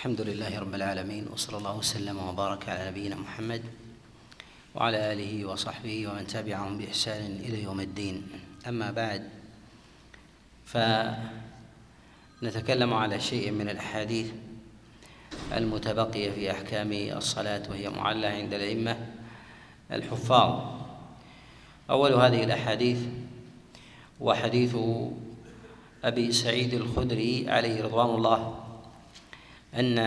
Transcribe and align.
الحمد 0.00 0.20
لله 0.20 0.58
رب 0.58 0.74
العالمين 0.74 1.28
وصلى 1.32 1.58
الله 1.58 1.76
وسلم 1.76 2.18
وبارك 2.28 2.68
على 2.68 2.90
نبينا 2.90 3.16
محمد 3.16 3.62
وعلى 4.74 5.12
آله 5.12 5.44
وصحبه 5.44 6.08
ومن 6.08 6.26
تبعهم 6.26 6.78
بإحسان 6.78 7.40
إلى 7.44 7.62
يوم 7.62 7.80
الدين. 7.80 8.28
أما 8.68 8.90
بعد 8.90 9.28
فنتكلم 12.40 12.94
على 12.94 13.20
شيء 13.20 13.50
من 13.50 13.68
الأحاديث 13.68 14.32
المتبقية 15.52 16.30
في 16.30 16.50
أحكام 16.50 16.92
الصلاة 16.92 17.62
وهي 17.70 17.90
معلة 17.90 18.28
عند 18.28 18.54
الأئمة 18.54 18.96
الحفاظ. 19.92 20.80
أول 21.90 22.12
هذه 22.12 22.44
الأحاديث 22.44 22.98
وحديث 24.20 24.76
أبي 26.04 26.32
سعيد 26.32 26.74
الخدري 26.74 27.50
عليه 27.50 27.82
رضوان 27.82 28.16
الله 28.16 28.69
أن 29.74 29.98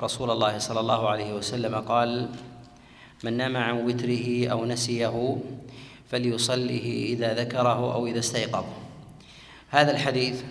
رسول 0.00 0.30
الله 0.30 0.58
صلى 0.58 0.80
الله 0.80 1.08
عليه 1.08 1.32
وسلم 1.34 1.74
قال 1.74 2.28
من 3.24 3.36
نام 3.36 3.56
عن 3.56 3.86
وتره 3.86 4.48
أو 4.48 4.64
نسيه 4.64 5.38
فليصله 6.10 7.06
إذا 7.08 7.34
ذكره 7.34 7.94
أو 7.94 8.06
إذا 8.06 8.18
استيقظ 8.18 8.64
هذا 9.70 9.90
الحديث 9.90 10.42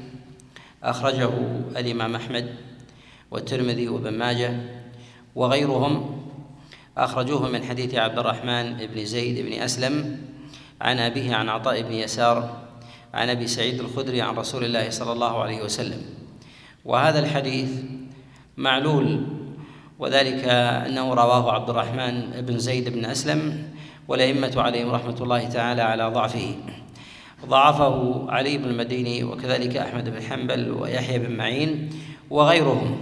أخرجه 0.84 1.30
الإمام 1.78 2.16
أحمد 2.16 2.56
والترمذي 3.32 3.88
وابن 3.88 4.14
ماجه 4.14 4.60
وغيرهم. 5.36 6.22
أخرجوه 6.98 7.50
من 7.50 7.64
حديث 7.64 7.96
عبد 7.96 8.20
الرحمن 8.20 8.88
بن 8.88 9.06
زيد 9.06 9.46
بن 9.46 9.54
أسلم 9.62 10.22
عن 10.82 11.00
أبيه 11.00 11.36
عن 11.36 11.50
عطاء 11.50 11.82
بن 11.82 11.92
يسار 11.94 12.62
عن 13.14 13.30
أبي 13.30 13.48
سعيد 13.48 13.80
الخدري 13.80 14.22
عن 14.22 14.36
رسول 14.36 14.64
الله 14.64 14.90
صلى 14.90 15.12
الله 15.12 15.42
عليه 15.42 15.62
وسلم. 15.64 16.02
وهذا 16.86 17.20
الحديث 17.20 17.70
معلول. 18.62 19.22
وذلك 20.00 20.44
أنه 20.88 21.14
رواه 21.14 21.52
عبد 21.52 21.70
الرحمن 21.70 22.42
بن 22.42 22.58
زيد 22.60 22.90
بن 22.90 23.06
أسلم 23.06 23.64
والأئمة 24.08 24.54
عليهم 24.58 24.90
رحمة 24.90 25.16
الله 25.22 25.50
تعالى 25.50 25.82
على 25.82 26.04
ضعفه. 26.04 26.56
ضعفه 27.46 28.26
علي 28.32 28.58
بن 28.58 28.66
المديني 28.66 29.24
وكذلك 29.24 29.78
أحمد 29.78 30.10
بن 30.10 30.22
حنبل 30.22 30.72
ويحيى 30.72 31.20
بن 31.20 31.32
معين 31.32 31.90
وغيرهم. 32.30 32.98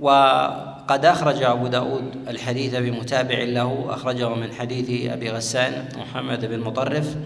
وقد 0.00 1.04
أخرج 1.04 1.42
أبو 1.42 1.66
داود 1.66 2.28
الحديث 2.28 2.74
بمتابع 2.74 3.38
له 3.38 3.86
أخرجه 3.88 4.34
من 4.34 4.52
حديث 4.52 5.10
أبي 5.10 5.30
غسان 5.30 5.88
محمد 5.98 6.44
بن 6.44 6.60
مطرف 6.60 7.16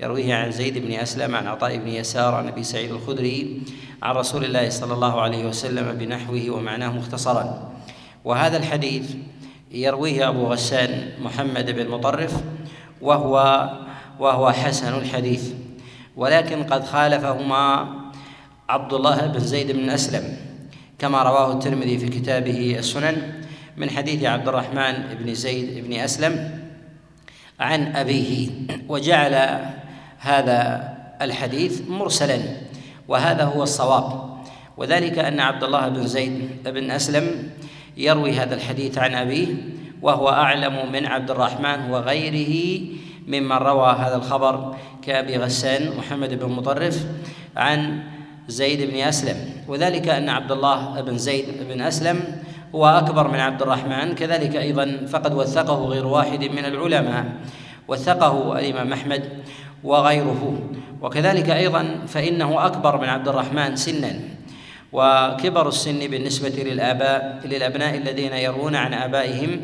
يرويه 0.00 0.34
عن 0.34 0.50
زيد 0.50 0.78
بن 0.78 0.92
أسلم 0.92 1.34
عن 1.34 1.46
عطاء 1.46 1.76
بن 1.76 1.88
يسار 1.88 2.34
عن 2.34 2.48
أبي 2.48 2.62
سعيد 2.62 2.90
الخدري 2.90 3.62
عن 4.02 4.14
رسول 4.14 4.44
الله 4.44 4.68
صلى 4.68 4.94
الله 4.94 5.20
عليه 5.20 5.44
وسلم 5.44 5.98
بنحوه 5.98 6.50
ومعناه 6.50 6.88
مختصرا. 6.88 7.72
وهذا 8.24 8.56
الحديث 8.56 9.14
يرويه 9.70 10.28
أبو 10.28 10.46
غسان 10.46 11.10
محمد 11.22 11.70
بن 11.70 11.88
مطرف 11.88 12.34
وهو 13.00 13.34
وهو 14.18 14.52
حسن 14.52 14.98
الحديث. 14.98 15.52
ولكن 16.16 16.64
قد 16.64 16.84
خالفهما 16.84 17.88
عبد 18.68 18.92
الله 18.92 19.26
بن 19.26 19.40
زيد 19.40 19.72
بن 19.72 19.90
أسلم 19.90 20.36
كما 20.98 21.22
رواه 21.22 21.52
الترمذي 21.52 21.98
في 21.98 22.08
كتابه 22.08 22.76
السنن 22.78 23.44
من 23.76 23.90
حديث 23.90 24.24
عبد 24.24 24.48
الرحمن 24.48 25.16
بن 25.20 25.34
زيد 25.34 25.84
بن 25.84 25.92
أسلم 25.92 26.60
عن 27.60 27.96
أبيه. 27.96 28.48
وجعل 28.88 29.34
هذا 30.18 30.60
الحديث 31.22 31.82
مرسلا. 31.88 32.38
وهذا 33.08 33.44
هو 33.44 33.62
الصواب. 33.62 34.36
وذلك 34.76 35.18
أن 35.18 35.40
عبد 35.40 35.64
الله 35.64 35.88
بن 35.88 36.06
زيد 36.06 36.50
بن 36.64 36.90
أسلم 36.90 37.50
يروي 37.96 38.32
هذا 38.32 38.54
الحديث 38.54 38.98
عن 38.98 39.14
أبيه 39.14 39.46
وهو 40.02 40.28
أعلم 40.28 40.92
من 40.92 41.06
عبد 41.06 41.30
الرحمن 41.30 41.90
وغيره 41.90 42.80
ممن 43.26 43.56
روى 43.56 43.90
هذا 43.92 44.16
الخبر 44.16 44.76
كأبي 45.02 45.36
غسان 45.36 45.96
محمد 45.96 46.34
بن 46.34 46.52
مطرف 46.52 47.06
عن 47.56 48.02
زيد 48.48 48.90
بن 48.90 48.96
أسلم. 48.96 49.36
وذلك 49.68 50.08
أن 50.08 50.28
عبد 50.28 50.52
الله 50.52 51.00
بن 51.00 51.18
زيد 51.18 51.44
بن 51.68 51.80
أسلم 51.80 52.20
هو 52.74 52.86
أكبر 52.86 53.28
من 53.28 53.40
عبد 53.40 53.62
الرحمن 53.62 54.14
كذلك 54.14 54.56
أيضا 54.56 55.06
فقد 55.08 55.34
وثقه 55.34 55.84
غير 55.84 56.06
واحد 56.06 56.44
من 56.44 56.64
العلماء. 56.64 57.24
وثقه 57.88 58.58
الإمام 58.58 58.92
أحمد 58.92 59.22
وغيره. 59.84 60.58
وكذلك 61.02 61.50
أيضا 61.50 61.98
فإنه 62.06 62.66
أكبر 62.66 63.00
من 63.00 63.08
عبد 63.08 63.28
الرحمن 63.28 63.76
سنا. 63.76 64.20
وكبر 64.92 65.68
السن 65.68 65.98
بالنسبة 65.98 66.48
للآباء 66.48 67.40
للأبناء 67.44 67.94
الذين 67.94 68.32
يروون 68.32 68.76
عن 68.76 68.94
آبائهم. 68.94 69.60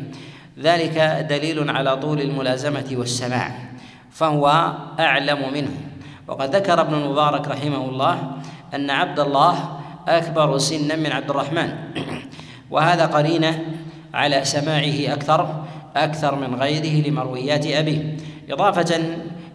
ذلك 0.59 1.25
دليل 1.29 1.69
على 1.69 1.97
طول 1.97 2.21
الملازمة 2.21 2.85
والسماع. 2.91 3.51
فهو 4.11 4.73
أعلم 4.99 5.53
منه. 5.53 5.71
وقد 6.27 6.55
ذكر 6.55 6.81
ابن 6.81 6.93
المبارك 6.93 7.47
رحمه 7.47 7.85
الله 7.89 8.31
أن 8.75 8.89
عبد 8.89 9.19
الله 9.19 9.79
أكبر 10.07 10.57
سنا 10.57 10.95
من 10.95 11.11
عبد 11.11 11.29
الرحمن. 11.29 11.73
وهذا 12.73 13.05
قرينة 13.05 13.65
على 14.13 14.45
سماعه 14.45 15.13
أكثر 15.13 15.63
أكثر 15.95 16.35
من 16.35 16.55
غيره 16.55 17.07
لمرويات 17.07 17.67
أبيه. 17.67 18.17
إضافة 18.49 18.99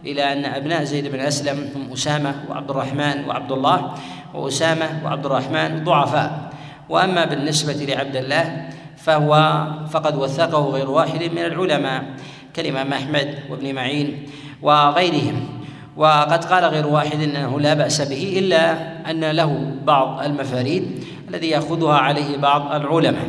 إلى 0.05 0.33
أن 0.33 0.45
أبناء 0.45 0.83
زيد 0.83 1.11
بن 1.11 1.19
أسلم 1.19 1.69
هم 1.75 1.93
أسامة 1.93 2.35
وعبد 2.49 2.69
الرحمن 2.69 3.25
وعبد 3.27 3.51
الله 3.51 3.93
وأسامة 4.33 5.01
وعبد 5.05 5.25
الرحمن 5.25 5.83
ضعفاء. 5.83 6.49
وأما 6.89 7.25
بالنسبة 7.25 7.73
لعبد 7.73 8.15
الله 8.15 8.69
فهو 8.97 9.63
فقد 9.91 10.15
وثقه 10.15 10.69
غير 10.69 10.89
واحد 10.89 11.23
من 11.23 11.37
العلماء 11.37 12.03
كالإمام 12.53 12.93
أحمد 12.93 13.35
وابن 13.49 13.75
معين 13.75 14.25
وغيرهم. 14.61 15.47
وقد 15.97 16.45
قال 16.45 16.65
غير 16.65 16.87
واحد 16.87 17.21
أنه 17.21 17.59
لا 17.59 17.73
بأس 17.73 18.01
به 18.01 18.39
إلا 18.39 18.71
أن 19.11 19.31
له 19.31 19.71
بعض 19.83 20.23
المفاريد 20.23 21.03
الذي 21.29 21.49
يأخذها 21.49 21.95
عليه 21.95 22.37
بعض 22.37 22.73
العلماء. 22.73 23.27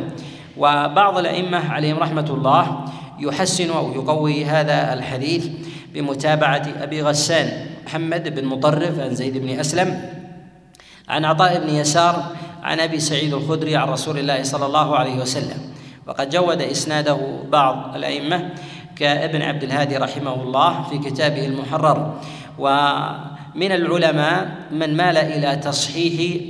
وبعض 0.57 1.17
الأئمة 1.17 1.71
عليهم 1.71 1.97
رحمة 1.97 2.25
الله 2.29 2.85
يحسن 3.19 3.69
أو 3.69 3.91
يقوي 3.93 4.45
هذا 4.45 4.93
الحديث 4.93 5.47
بمتابعة 5.93 6.67
أبي 6.81 7.01
غسان 7.01 7.65
محمد 7.85 8.35
بن 8.35 8.45
مطرف 8.45 8.99
عن 8.99 9.15
زيد 9.15 9.37
بن 9.37 9.59
أسلم 9.59 10.01
عن 11.09 11.25
عطاء 11.25 11.59
بن 11.59 11.69
يسار 11.69 12.35
عن 12.63 12.79
أبي 12.79 12.99
سعيد 12.99 13.33
الخدري 13.33 13.75
عن 13.75 13.87
رسول 13.87 14.19
الله 14.19 14.43
صلى 14.43 14.65
الله 14.65 14.97
عليه 14.97 15.15
وسلم. 15.15 15.57
وقد 16.07 16.29
جود 16.29 16.61
إسناده 16.61 17.19
بعض 17.51 17.95
الأئمة 17.95 18.49
كابن 18.95 19.41
عبد 19.41 19.63
الهادي 19.63 19.97
رحمه 19.97 20.33
الله 20.33 20.83
في 20.83 20.97
كتابه 20.97 21.45
المحرر. 21.45 22.19
ومن 22.59 23.71
العلماء 23.71 24.51
من 24.71 24.97
مال 24.97 25.17
إلى 25.17 25.55
تصحيح 25.55 26.41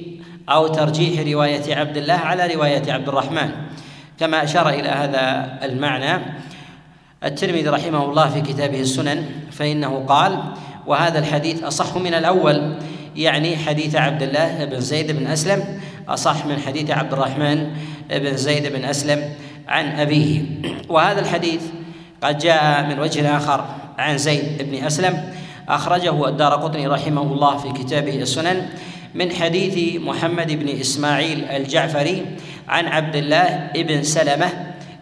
أو 0.50 0.68
ترجيح 0.68 1.34
رواية 1.34 1.75
عبد 1.75 1.97
الله 1.97 2.13
على 2.13 2.53
رواية 2.53 2.91
عبد 2.91 3.08
الرحمن. 3.08 3.52
كما 4.19 4.44
أشار 4.44 4.69
إلى 4.69 4.90
هذا 4.90 5.58
المعنى 5.63 6.22
الترمذي 7.24 7.70
رحمه 7.70 8.06
الله 8.06 8.30
في 8.30 8.42
كتابه 8.42 8.80
السنن 8.82 9.26
فإنه 9.52 10.06
قال 10.08 10.40
وهذا 10.88 11.20
الحديث 11.20 11.64
أصح 11.64 11.98
من 11.98 12.14
الأول 12.14 12.78
يعني 13.16 13.58
حديث 13.58 13.96
عبد 13.96 14.22
الله 14.22 14.66
بن 14.66 14.80
زيد 14.80 15.12
بن 15.12 15.28
أسلم 15.28 15.64
أصح 16.09 16.46
من 16.46 16.58
حديث 16.59 16.92
عبد 16.92 17.14
الرحمن 17.14 17.68
بن 18.09 18.38
زيد 18.38 18.74
بن 18.74 18.86
أسلم 18.86 19.34
عن 19.68 19.86
أبيه. 19.86 20.42
وهذا 20.90 21.20
الحديث 21.20 21.62
قد 22.22 22.38
جاء 22.38 22.84
من 22.90 23.00
وجه 23.00 23.38
آخر 23.38 23.66
عن 23.98 24.18
زيد 24.18 24.72
بن 24.72 24.84
أسلم 24.84 25.32
أخرجه 25.70 26.28
الدار 26.28 26.53
قطني 26.53 26.88
رحمه 26.88 27.22
الله 27.22 27.58
في 27.58 27.84
كتابه 27.84 28.16
السنن 28.16 28.66
من 29.16 29.32
حديث 29.32 30.02
محمد 30.02 30.52
بن 30.52 30.80
إسماعيل 30.80 31.46
الجعفري 31.46 32.26
عن 32.68 32.85
عبد 32.85 33.16
الله 33.16 33.70
بن 33.76 34.03
سلمة 34.03 34.50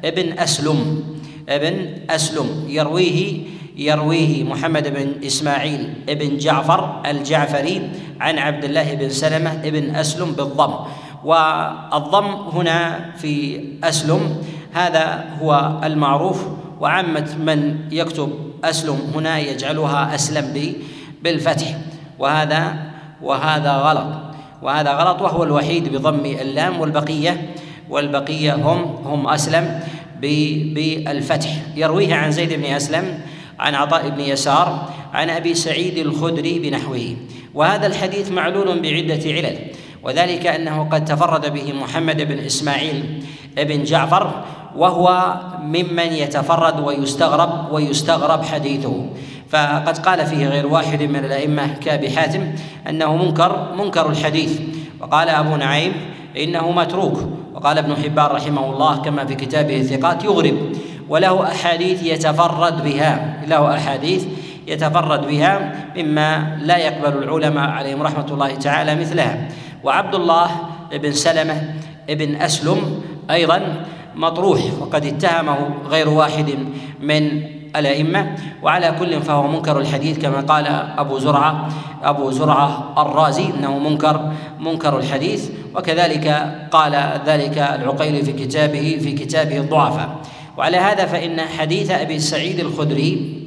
بن 0.03 0.39
أسلم. 0.39 1.03
ابن 1.49 1.75
أسلم 2.09 2.65
يرويه 2.67 3.39
يرويه 3.79 4.43
محمد 4.43 4.87
بن 4.87 5.25
إسماعيل 5.25 5.93
بن 6.07 6.37
جعفر 6.37 7.01
الجعفري 7.05 7.89
عن 8.19 8.37
عبد 8.37 8.63
الله 8.63 8.93
بن 8.93 9.09
سلمة 9.09 9.69
بن 9.69 9.95
أسلم 9.95 10.31
بالضم. 10.31 10.73
والضم 11.23 12.25
هنا 12.25 13.05
في 13.17 13.63
أسلم 13.83 14.43
هذا 14.73 15.25
هو 15.41 15.79
المعروف. 15.83 16.45
وعامة 16.79 17.35
من 17.39 17.75
يكتب 17.91 18.29
أسلم 18.63 18.99
هنا 19.15 19.39
يجعلها 19.39 20.15
أسلم 20.15 20.73
بالفتح. 21.23 21.77
وهذا 22.19 22.75
وهذا 23.23 23.71
غلط. 23.71 24.07
وهذا 24.61 24.91
غلط 24.91 25.21
وهو 25.21 25.43
الوحيد 25.43 25.95
بضم 25.95 26.25
اللام. 26.25 26.79
والبقية 26.79 27.55
والبقية 27.89 28.55
هم 28.55 28.79
هم 29.05 29.27
أسلم. 29.27 29.79
بالفتح. 30.21 31.49
يرويه 31.75 32.15
عن 32.15 32.31
زيد 32.31 32.53
بن 32.53 32.65
أسلم 32.65 33.19
عن 33.59 33.75
عطاء 33.75 34.09
بن 34.09 34.19
يسار 34.19 34.89
عن 35.13 35.29
أبي 35.29 35.53
سعيد 35.53 35.97
الخدري 35.97 36.59
بنحوه. 36.59 37.15
وهذا 37.53 37.87
الحديث 37.87 38.31
معلول 38.31 38.79
بعدة 38.79 39.31
علل. 39.31 39.57
وذلك 40.03 40.47
أنه 40.47 40.83
قد 40.83 41.05
تفرد 41.05 41.53
به 41.53 41.73
محمد 41.73 42.21
بن 42.21 42.37
إسماعيل 42.39 43.23
بن 43.57 43.83
جعفر 43.83 44.43
وهو 44.75 45.33
ممن 45.61 46.13
يتفرد 46.13 46.79
ويستغرب 46.79 47.71
ويستغرب 47.71 48.43
حديثه. 48.43 49.05
فقد 49.49 49.97
قال 49.97 50.25
فيه 50.25 50.47
غير 50.47 50.67
واحد 50.67 51.03
من 51.03 51.25
الأئمة 51.25 51.73
كأبي 51.73 52.09
حاتم 52.09 52.51
أنه 52.89 53.15
منكر 53.15 53.75
منكر 53.77 54.09
الحديث. 54.09 54.59
وقال 54.99 55.29
أبو 55.29 55.55
نعيم 55.55 55.93
إنه 56.37 56.71
متروك 56.71 57.19
وقال 57.59 57.77
ابن 57.77 57.95
حبان 57.95 58.25
رحمه 58.25 58.73
الله 58.73 58.97
كما 59.01 59.25
في 59.25 59.35
كتابه 59.35 59.77
الثقات 59.77 60.23
يغرب 60.23 60.57
وله 61.09 61.51
أحاديث 61.51 62.03
يتفرد 62.03 62.83
بها 62.83 63.43
له 63.47 63.75
أحاديث 63.75 64.25
يتفرد 64.67 65.27
بها 65.27 65.75
مما 65.97 66.57
لا 66.61 66.77
يقبل 66.77 67.23
العلماء 67.23 67.69
عليهم 67.69 68.01
رحمة 68.01 68.25
الله 68.31 68.55
تعالى 68.55 68.95
مثلها. 68.95 69.47
وعبد 69.83 70.15
الله 70.15 70.49
بن 70.91 71.11
سلمة 71.11 71.73
بن 72.09 72.35
أسلم 72.35 73.01
أيضا 73.31 73.85
مطروح 74.15 74.61
وقد 74.79 75.05
اتهمه 75.05 75.57
غير 75.89 76.09
واحد 76.09 76.55
من 77.01 77.43
الأئمة 77.75 78.35
وعلى 78.63 78.95
كل 78.99 79.21
فهو 79.21 79.47
منكر 79.47 79.79
الحديث 79.79 80.19
كما 80.19 80.41
قال 80.41 80.67
أبو 80.97 81.19
زرعة 81.19 81.69
أبو 82.03 82.31
زرعة 82.31 82.93
الرازي 82.97 83.45
أنه 83.45 83.79
منكر 83.79 84.31
منكر 84.59 84.99
الحديث 84.99 85.49
وكذلك 85.75 86.27
قال 86.71 87.21
ذلك 87.25 87.57
العقيلي 87.57 88.23
في 88.23 88.31
كتابه 88.31 88.99
في 89.03 89.11
كتابه 89.11 89.57
الضعفاء 89.57 90.09
وعلى 90.57 90.77
هذا 90.77 91.05
فإن 91.05 91.41
حديث 91.41 91.91
أبي 91.91 92.19
سعيد 92.19 92.59
الخدري 92.59 93.39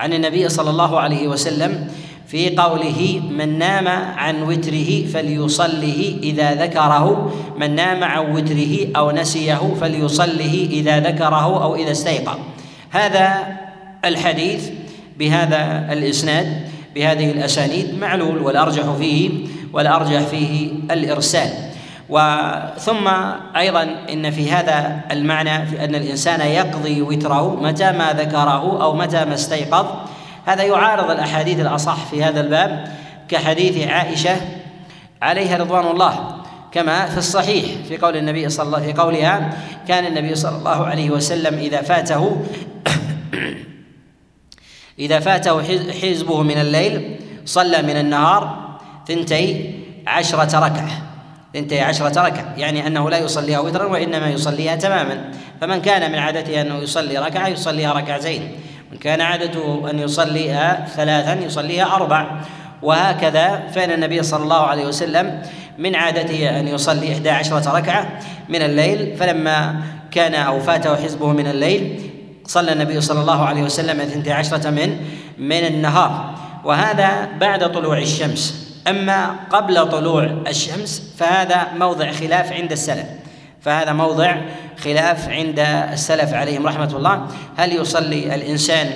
عن 0.00 0.12
النبي 0.12 0.48
صلى 0.48 0.70
الله 0.70 1.00
عليه 1.00 1.28
وسلم 1.28 1.88
في 2.28 2.56
قوله 2.56 3.22
من 3.30 3.58
نام 3.58 3.88
عن 4.18 4.42
وتره 4.42 5.06
فليصله 5.06 6.18
إذا 6.22 6.54
ذكره 6.54 7.32
من 7.58 7.74
نام 7.74 8.04
عن 8.04 8.32
وتره 8.36 8.88
أو 8.96 9.10
نسيه 9.10 9.74
فليصله 9.80 10.68
إذا 10.70 11.00
ذكره 11.00 11.62
أو 11.64 11.76
إذا 11.76 11.90
استيقظ 11.90 12.38
هذا 12.90 13.56
الحديث 14.04 14.70
بهذا 15.18 15.92
الإسناد 15.92 16.68
بهذه 16.94 17.30
الأسانيد 17.30 17.98
معلول 17.98 18.38
والأرجح 18.38 18.92
فيه 18.98 19.30
والأرجح 19.72 20.20
فيه 20.20 20.70
الإرسال. 20.90 21.50
وثم 22.08 23.08
أيضا 23.56 23.96
إن 24.12 24.30
في 24.30 24.52
هذا 24.52 25.00
المعنى 25.10 25.66
في 25.66 25.84
أن 25.84 25.94
الإنسان 25.94 26.40
يقضي 26.40 27.02
وتره 27.02 27.60
متى 27.62 27.92
ما 27.92 28.12
ذكره 28.12 28.82
أو 28.82 28.94
متى 28.94 29.24
ما 29.24 29.34
استيقظ. 29.34 29.86
هذا 30.46 30.62
يعارض 30.62 31.10
الأحاديث 31.10 31.60
الأصح 31.60 32.04
في 32.10 32.24
هذا 32.24 32.40
الباب 32.40 32.88
كحديث 33.28 33.88
عائشة 33.88 34.36
عليها 35.22 35.56
رضوان 35.56 35.86
الله 35.86 36.36
كما 36.72 37.06
في 37.06 37.18
الصحيح 37.18 37.64
في 37.88 37.96
قول 37.96 38.16
النبي 38.16 38.48
صلى 38.48 38.66
الله 38.66 38.80
في 38.80 38.92
قولها 38.92 39.50
كان 39.88 40.06
النبي 40.06 40.34
صلى 40.34 40.56
الله 40.58 40.86
عليه 40.86 41.10
وسلم 41.10 41.54
إذا 41.54 41.82
فاته 41.82 42.36
اذا 44.98 45.20
فاته 45.20 45.62
حزبه 45.92 46.42
من 46.42 46.58
الليل 46.58 47.16
صلى 47.44 47.82
من 47.82 47.96
النهار 47.96 48.68
ثنتي 49.08 49.74
عشرة 50.06 50.58
ركعة. 50.58 51.02
ثنتي 51.54 51.80
عشرة 51.80 52.22
ركعة 52.22 52.54
يعني 52.56 52.86
أنه 52.86 53.10
لا 53.10 53.18
يصليها 53.18 53.58
وترا 53.58 53.84
وإنما 53.84 54.30
يصليها 54.30 54.76
تماما. 54.76 55.30
فمن 55.60 55.80
كان 55.80 56.12
من 56.12 56.18
عادته 56.18 56.60
أنه 56.60 56.78
يصلي 56.78 57.18
ركعة 57.18 57.48
يصليها 57.48 57.92
ركعتين. 57.92 58.52
من 58.92 58.98
كان 58.98 59.20
عادته 59.20 59.90
أن 59.90 59.98
يصليها 59.98 60.86
ثلاثا 60.96 61.34
يصليها 61.34 61.94
أربع. 61.94 62.40
وهكذا 62.82 63.62
فإن 63.74 63.92
النبي 63.92 64.22
صلى 64.22 64.42
الله 64.42 64.66
عليه 64.66 64.86
وسلم 64.86 65.42
من 65.78 65.94
عادته 65.94 66.60
أن 66.60 66.68
يصلي 66.68 67.12
إحدى 67.12 67.30
عشرة 67.30 67.76
ركعة 67.76 68.20
من 68.48 68.62
الليل. 68.62 69.16
فلما 69.16 69.82
كان 70.10 70.34
أو 70.34 70.60
فاته 70.60 70.96
حزبه 70.96 71.32
من 71.32 71.46
الليل 71.46 72.07
صلى 72.48 72.72
النبي 72.72 73.00
صلى 73.00 73.20
الله 73.20 73.44
عليه 73.44 73.62
وسلم 73.62 74.00
اثنتي 74.00 74.32
عشرة 74.32 74.70
من 74.70 74.96
من 75.38 75.66
النهار. 75.66 76.34
وهذا 76.64 77.28
بعد 77.40 77.72
طلوع 77.72 77.98
الشمس. 77.98 78.68
أما 78.88 79.36
قبل 79.50 79.88
طلوع 79.88 80.24
الشمس 80.48 81.12
فهذا 81.18 81.66
موضع 81.78 82.12
خلاف 82.12 82.52
عند 82.52 82.72
السلف. 82.72 83.06
فهذا 83.60 83.92
موضع 83.92 84.36
خلاف 84.84 85.28
عند 85.28 85.58
السلف 85.92 86.34
عليهم 86.34 86.66
رحمة 86.66 86.96
الله. 86.96 87.26
هل 87.56 87.72
يصلي 87.72 88.34
الإنسان 88.34 88.90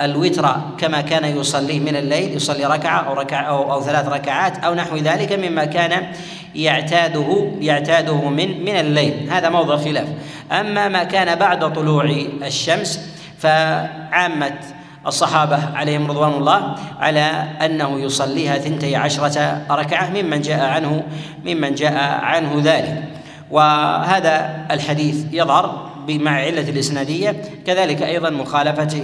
الوتر 0.00 0.56
كما 0.78 1.00
كان 1.00 1.24
يصليه 1.24 1.80
من 1.80 1.96
الليل؟ 1.96 2.36
يصلي 2.36 2.64
ركعة 2.64 3.00
أو 3.00 3.14
ركعة 3.14 3.42
أو, 3.42 3.72
أو 3.72 3.82
ثلاث 3.82 4.08
ركعات 4.08 4.64
أو 4.64 4.74
نحو 4.74 4.96
ذلك 4.96 5.32
مما 5.32 5.64
كان 5.64 6.12
يعتاده 6.58 7.52
يعتاده 7.60 8.28
من 8.28 8.64
من 8.64 8.76
الليل. 8.76 9.30
هذا 9.30 9.48
موضع 9.48 9.76
خلاف. 9.76 10.08
أما 10.52 10.88
ما 10.88 11.04
كان 11.04 11.38
بعد 11.38 11.72
طلوع 11.72 12.04
الشمس 12.42 13.00
فعامة 13.38 14.58
الصحابة 15.06 15.76
عليهم 15.76 16.10
رضوان 16.10 16.32
الله 16.32 16.74
على 17.00 17.44
أنه 17.64 18.00
يصليها 18.00 18.58
ثنتي 18.58 18.96
عشرة 18.96 19.62
ركعة 19.70 20.10
ممن 20.10 20.40
جاء 20.40 20.60
عنه 20.60 21.02
ممن 21.44 21.74
جاء 21.74 21.94
عنه 22.22 22.60
ذلك. 22.64 23.02
وهذا 23.50 24.66
الحديث 24.70 25.24
يظهر 25.32 25.88
مع 26.08 26.30
علة 26.30 26.68
الإسنادية. 26.70 27.42
كذلك 27.66 28.02
أيضا 28.02 28.30
مخالفته 28.30 28.98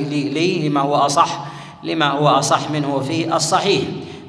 لما 0.65 0.81
هو 0.81 0.95
أصح 0.95 1.45
لما 1.83 2.11
هو 2.11 2.29
أصح 2.29 2.71
منه 2.71 3.01
في 3.01 3.37
الصحيح. 3.37 3.83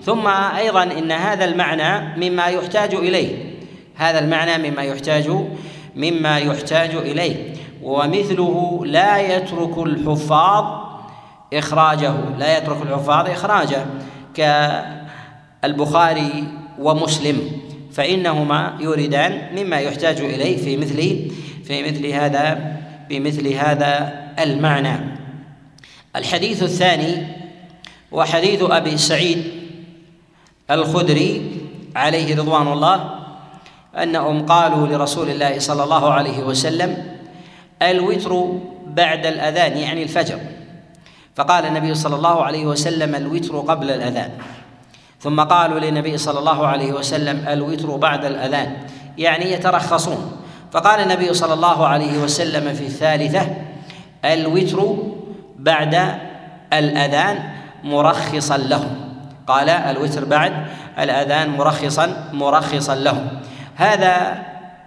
ثم 0.05 0.27
أيضا 0.57 0.83
إن 0.83 1.11
هذا 1.11 1.45
المعنى 1.45 2.17
مما 2.17 2.45
يحتاج 2.45 2.95
إليه. 2.95 3.55
هذا 3.95 4.19
المعنى 4.19 4.69
مما 4.69 4.81
يحتاج 4.81 5.31
مما 5.95 6.37
يحتاج 6.37 6.95
إليه. 6.95 7.53
ومثله 7.83 8.81
لا 8.85 9.35
يترك 9.35 9.77
الحفاظ 9.77 10.65
إخراجه. 11.53 12.13
لا 12.39 12.57
يترك 12.57 12.81
الحفاظ 12.81 13.29
إخراجه 13.29 13.85
كالبخاري 15.61 16.43
ومسلم. 16.79 17.51
فإنهما 17.91 18.77
يوردان 18.79 19.41
مما 19.55 19.79
يحتاج 19.79 20.21
إليه 20.21 20.57
في 20.57 20.77
مثل 20.77 20.95
في 21.63 21.83
مثل 21.83 22.05
هذا 22.05 22.75
بمثل 23.09 23.53
هذا 23.53 24.13
المعنى. 24.39 24.99
الحديث 26.15 26.63
الثاني 26.63 27.27
وحديث 28.11 28.63
أبي 28.63 28.97
سعيد 28.97 29.54
الخدري 30.71 31.51
عليه 31.95 32.35
رضوان 32.35 32.67
الله 32.67 33.09
أنهم 34.03 34.45
قالوا 34.45 34.87
لرسول 34.87 35.29
الله 35.29 35.59
صلى 35.59 35.83
الله 35.83 36.13
عليه 36.13 36.43
وسلم 36.43 37.17
الوتر 37.81 38.59
بعد 38.87 39.25
الأذان 39.25 39.77
يعني 39.77 40.03
الفجر. 40.03 40.39
فقال 41.35 41.65
النبي 41.65 41.93
صلى 41.95 42.15
الله 42.15 42.43
عليه 42.43 42.65
وسلم 42.65 43.15
الوتر 43.15 43.59
قبل 43.59 43.91
الأذان. 43.91 44.31
ثم 45.19 45.41
قالوا 45.41 45.79
للنبي 45.79 46.17
صلى 46.17 46.39
الله 46.39 46.67
عليه 46.67 46.93
وسلم 46.93 47.47
الوتر 47.47 47.95
بعد 47.95 48.25
الأذان 48.25 48.77
يعني 49.17 49.51
يترخصون. 49.51 50.31
فقال 50.71 50.99
النبي 50.99 51.33
صلى 51.33 51.53
الله 51.53 51.87
عليه 51.87 52.17
وسلم 52.17 52.73
في 52.73 52.85
الثالثة 52.85 53.55
الوتر 54.25 54.95
بعد 55.59 56.19
الأذان 56.73 57.43
مرخصا 57.83 58.57
له 58.57 59.04
قال 59.47 59.69
الوتر 59.69 60.25
بعد 60.25 60.53
الأذان 60.99 61.49
مرخصا 61.49 62.29
مرخصا 62.33 62.95
له. 62.95 63.27
هذا 63.75 64.41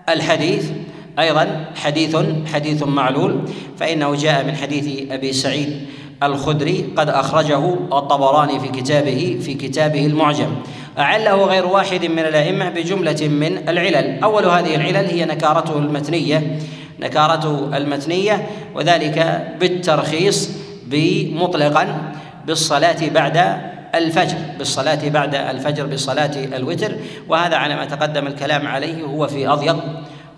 الحديث 0.08 0.70
أيضا 1.18 1.64
حديث 1.76 2.16
حديث 2.54 2.82
معلول 2.82 3.40
فإنه 3.78 4.14
جاء 4.14 4.44
من 4.44 4.54
حديث 4.56 5.12
أبي 5.12 5.32
سعيد 5.32 5.86
الخدري 6.22 6.88
قد 6.96 7.08
أخرجه 7.08 7.74
الطبراني 7.92 8.60
في 8.60 8.68
كتابه 8.68 9.38
في 9.42 9.54
كتابه 9.54 10.06
المعجم. 10.06 10.54
أعله 10.98 11.44
غير 11.44 11.66
واحد 11.66 12.04
من 12.04 12.18
الأئمة 12.18 12.68
بجملة 12.68 13.28
من 13.28 13.68
العلل. 13.68 14.22
أول 14.22 14.44
هذه 14.44 14.74
العلل 14.74 15.06
هي 15.06 15.24
نكارته 15.24 15.78
المتنية 15.78 16.58
نكارته 17.00 17.76
المتنية 17.76 18.46
وذلك 18.74 19.46
بالترخيص 19.60 20.50
بمطلقا 20.86 22.12
بالصلاة 22.46 23.08
بعد 23.08 23.67
الفجر 23.94 24.36
بالصلاة 24.58 25.08
بعد 25.08 25.34
الفجر 25.34 25.86
بالصلاة 25.86 26.30
الوتر. 26.56 26.96
وهذا 27.28 27.56
على 27.56 27.76
ما 27.76 27.84
تقدم 27.84 28.26
الكلام 28.26 28.66
عليه 28.66 29.02
هو 29.02 29.26
في 29.26 29.48
أضيق 29.48 29.76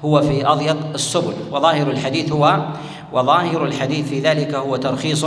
هو 0.04 0.22
في 0.22 0.46
أضيق 0.46 0.76
السبل. 0.94 1.34
وظاهر 1.52 1.90
الحديث 1.90 2.32
هو 2.32 2.64
وظاهر 3.12 3.64
الحديث 3.64 4.08
في 4.08 4.20
ذلك 4.20 4.54
هو 4.54 4.76
ترخيص 4.76 5.24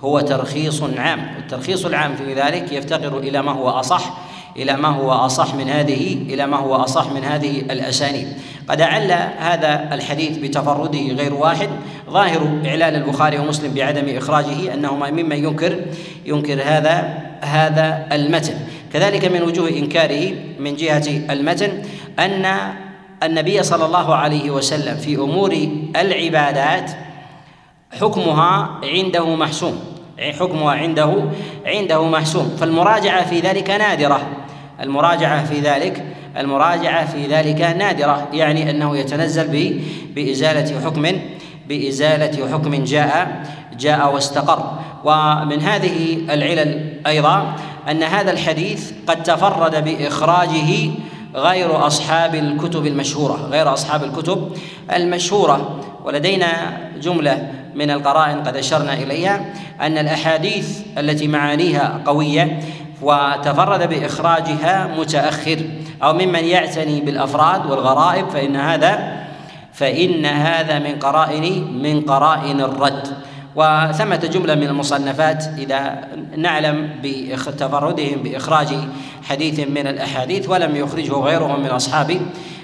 هو 0.00 0.20
ترخيص 0.20 0.82
عام. 0.82 1.34
والترخيص 1.36 1.86
العام 1.86 2.16
في 2.16 2.34
ذلك 2.34 2.72
يفتقر 2.72 3.18
إلى 3.18 3.42
ما 3.42 3.52
هو 3.52 3.68
أصح 3.68 4.18
إلى 4.56 4.76
ما 4.76 4.88
هو 4.88 5.12
أصح 5.12 5.54
من 5.54 5.68
هذه 5.68 6.12
إلى 6.14 6.46
ما 6.46 6.56
هو 6.56 6.74
أصح 6.74 7.12
من 7.12 7.24
هذه 7.24 7.60
الأسانيد. 7.60 8.28
قد 8.68 8.80
أعل 8.80 9.12
هذا 9.38 9.88
الحديث 9.92 10.38
بتفرده 10.38 10.98
غير 10.98 11.34
واحد. 11.34 11.68
ظاهر 12.10 12.60
إعلال 12.66 12.96
البخاري 12.96 13.38
ومسلم 13.38 13.74
بعدم 13.74 14.16
إخراجه 14.16 14.74
أنهما 14.74 15.10
ممن 15.10 15.44
ينكر 15.44 15.80
ينكر 16.26 16.62
هذا 16.62 17.25
هذا 17.42 18.06
المتن. 18.12 18.54
كذلك 18.92 19.24
من 19.24 19.42
وجوه 19.42 19.68
إنكاره 19.68 20.32
من 20.60 20.76
جهة 20.76 21.06
المتن 21.30 21.82
أن 22.18 22.46
النبي 23.22 23.62
صلى 23.62 23.84
الله 23.86 24.14
عليه 24.14 24.50
وسلم 24.50 24.96
في 24.96 25.16
أمور 25.16 25.68
العبادات 25.96 26.90
حكمها 28.00 28.80
عنده 28.84 29.36
محسوم. 29.36 29.80
حكمها 30.18 30.72
عنده 30.72 31.24
عنده 31.66 32.08
محسوم. 32.08 32.56
فالمراجعة 32.60 33.26
في 33.28 33.40
ذلك 33.40 33.70
نادرة. 33.70 34.20
المراجعة 34.80 35.44
في 35.44 35.60
ذلك 35.60 36.04
المراجعة 36.36 37.06
في 37.06 37.26
ذلك 37.26 37.60
نادرة. 37.60 38.28
يعني 38.32 38.70
أنه 38.70 38.96
يتنزل 38.96 39.80
بإزالة 40.14 40.80
حكم 40.84 41.06
بإزالة 41.68 42.52
حكم 42.52 42.84
جاء 42.84 43.42
جاء 43.78 44.14
واستقر. 44.14 44.78
ومن 45.04 45.60
هذه 45.62 46.18
العلل 46.30 47.00
أيضا 47.06 47.56
أن 47.90 48.02
هذا 48.02 48.30
الحديث 48.30 48.92
قد 49.06 49.22
تفرد 49.22 49.84
بإخراجه 49.84 50.90
غير 51.34 51.86
أصحاب 51.86 52.34
الكتب 52.34 52.86
المشهورة 52.86 53.34
غير 53.34 53.72
أصحاب 53.72 54.04
الكتب 54.04 54.52
المشهورة. 54.92 55.80
ولدينا 56.04 56.78
جملة 57.02 57.52
من 57.74 57.90
القرائن 57.90 58.42
قد 58.42 58.56
أشرنا 58.56 58.94
إليها 58.94 59.44
أن 59.80 59.98
الأحاديث 59.98 60.78
التي 60.98 61.28
معانيها 61.28 62.00
قوية 62.06 62.60
وتفرد 63.02 63.88
بإخراجها 63.88 64.90
متأخر 64.98 65.58
أو 66.02 66.12
ممن 66.12 66.44
يعتني 66.44 67.00
بالأفراد 67.00 67.66
والغرائب 67.66 68.28
فإن 68.28 68.56
هذا 68.56 69.26
فإن 69.72 70.26
هذا 70.26 70.78
من 70.78 70.98
قرائن 70.98 71.64
من 71.82 72.00
قرائن 72.00 72.60
الرد. 72.60 73.08
وثمة 73.56 74.16
جملة 74.16 74.54
من 74.54 74.66
المصنفات 74.66 75.44
إذا 75.58 76.08
نعلم 76.36 76.90
بتفردهم 77.02 78.22
بإخراج 78.22 78.68
حديث 79.22 79.60
من 79.68 79.86
الأحاديث 79.86 80.48
ولم 80.48 80.76
يخرجه 80.76 81.12
غيرهم 81.12 81.60
من 81.60 81.70
أصحاب 81.70 82.20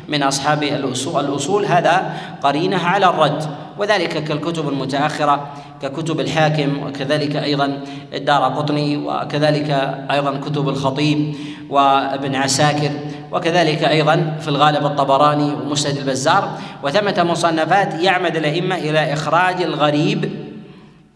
من 0.08 0.22
أصحاب 0.22 0.62
الأصول, 0.62 1.24
الأصول 1.24 1.66
هذا 1.66 2.12
قرينة 2.42 2.76
على 2.76 3.06
الرد. 3.06 3.44
وذلك 3.78 4.24
كالكتب 4.24 4.68
المتأخرة 4.68 5.48
ككتب 5.82 6.20
الحاكم 6.20 6.82
وكذلك 6.86 7.36
أيضا 7.36 7.80
الدار 8.14 8.42
قطني 8.42 8.96
وكذلك 8.96 9.70
أيضا 10.10 10.40
كتب 10.40 10.68
الخطيب 10.68 11.34
وابن 11.70 12.34
عساكر 12.34 12.90
وكذلك 13.32 13.84
أيضا 13.84 14.36
في 14.40 14.48
الغالب 14.48 14.86
الطبراني 14.86 15.54
ومسند 15.54 15.96
البزار. 15.96 16.58
وثمة 16.82 17.22
مصنفات 17.30 17.94
يعمد 17.94 18.36
الأئمة 18.36 18.74
إلى 18.74 19.12
إخراج 19.12 19.62
الغريب 19.62 20.51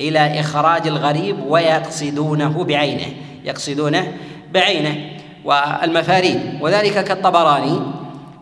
إلى 0.01 0.41
إخراج 0.41 0.87
الغريب 0.87 1.37
ويقصدونه 1.49 2.65
بعينه 2.65 3.07
يقصدونه 3.45 4.13
بعينه 4.55 4.97
والمفاريد. 5.45 6.41
وذلك 6.61 7.05
كالطبراني 7.05 7.81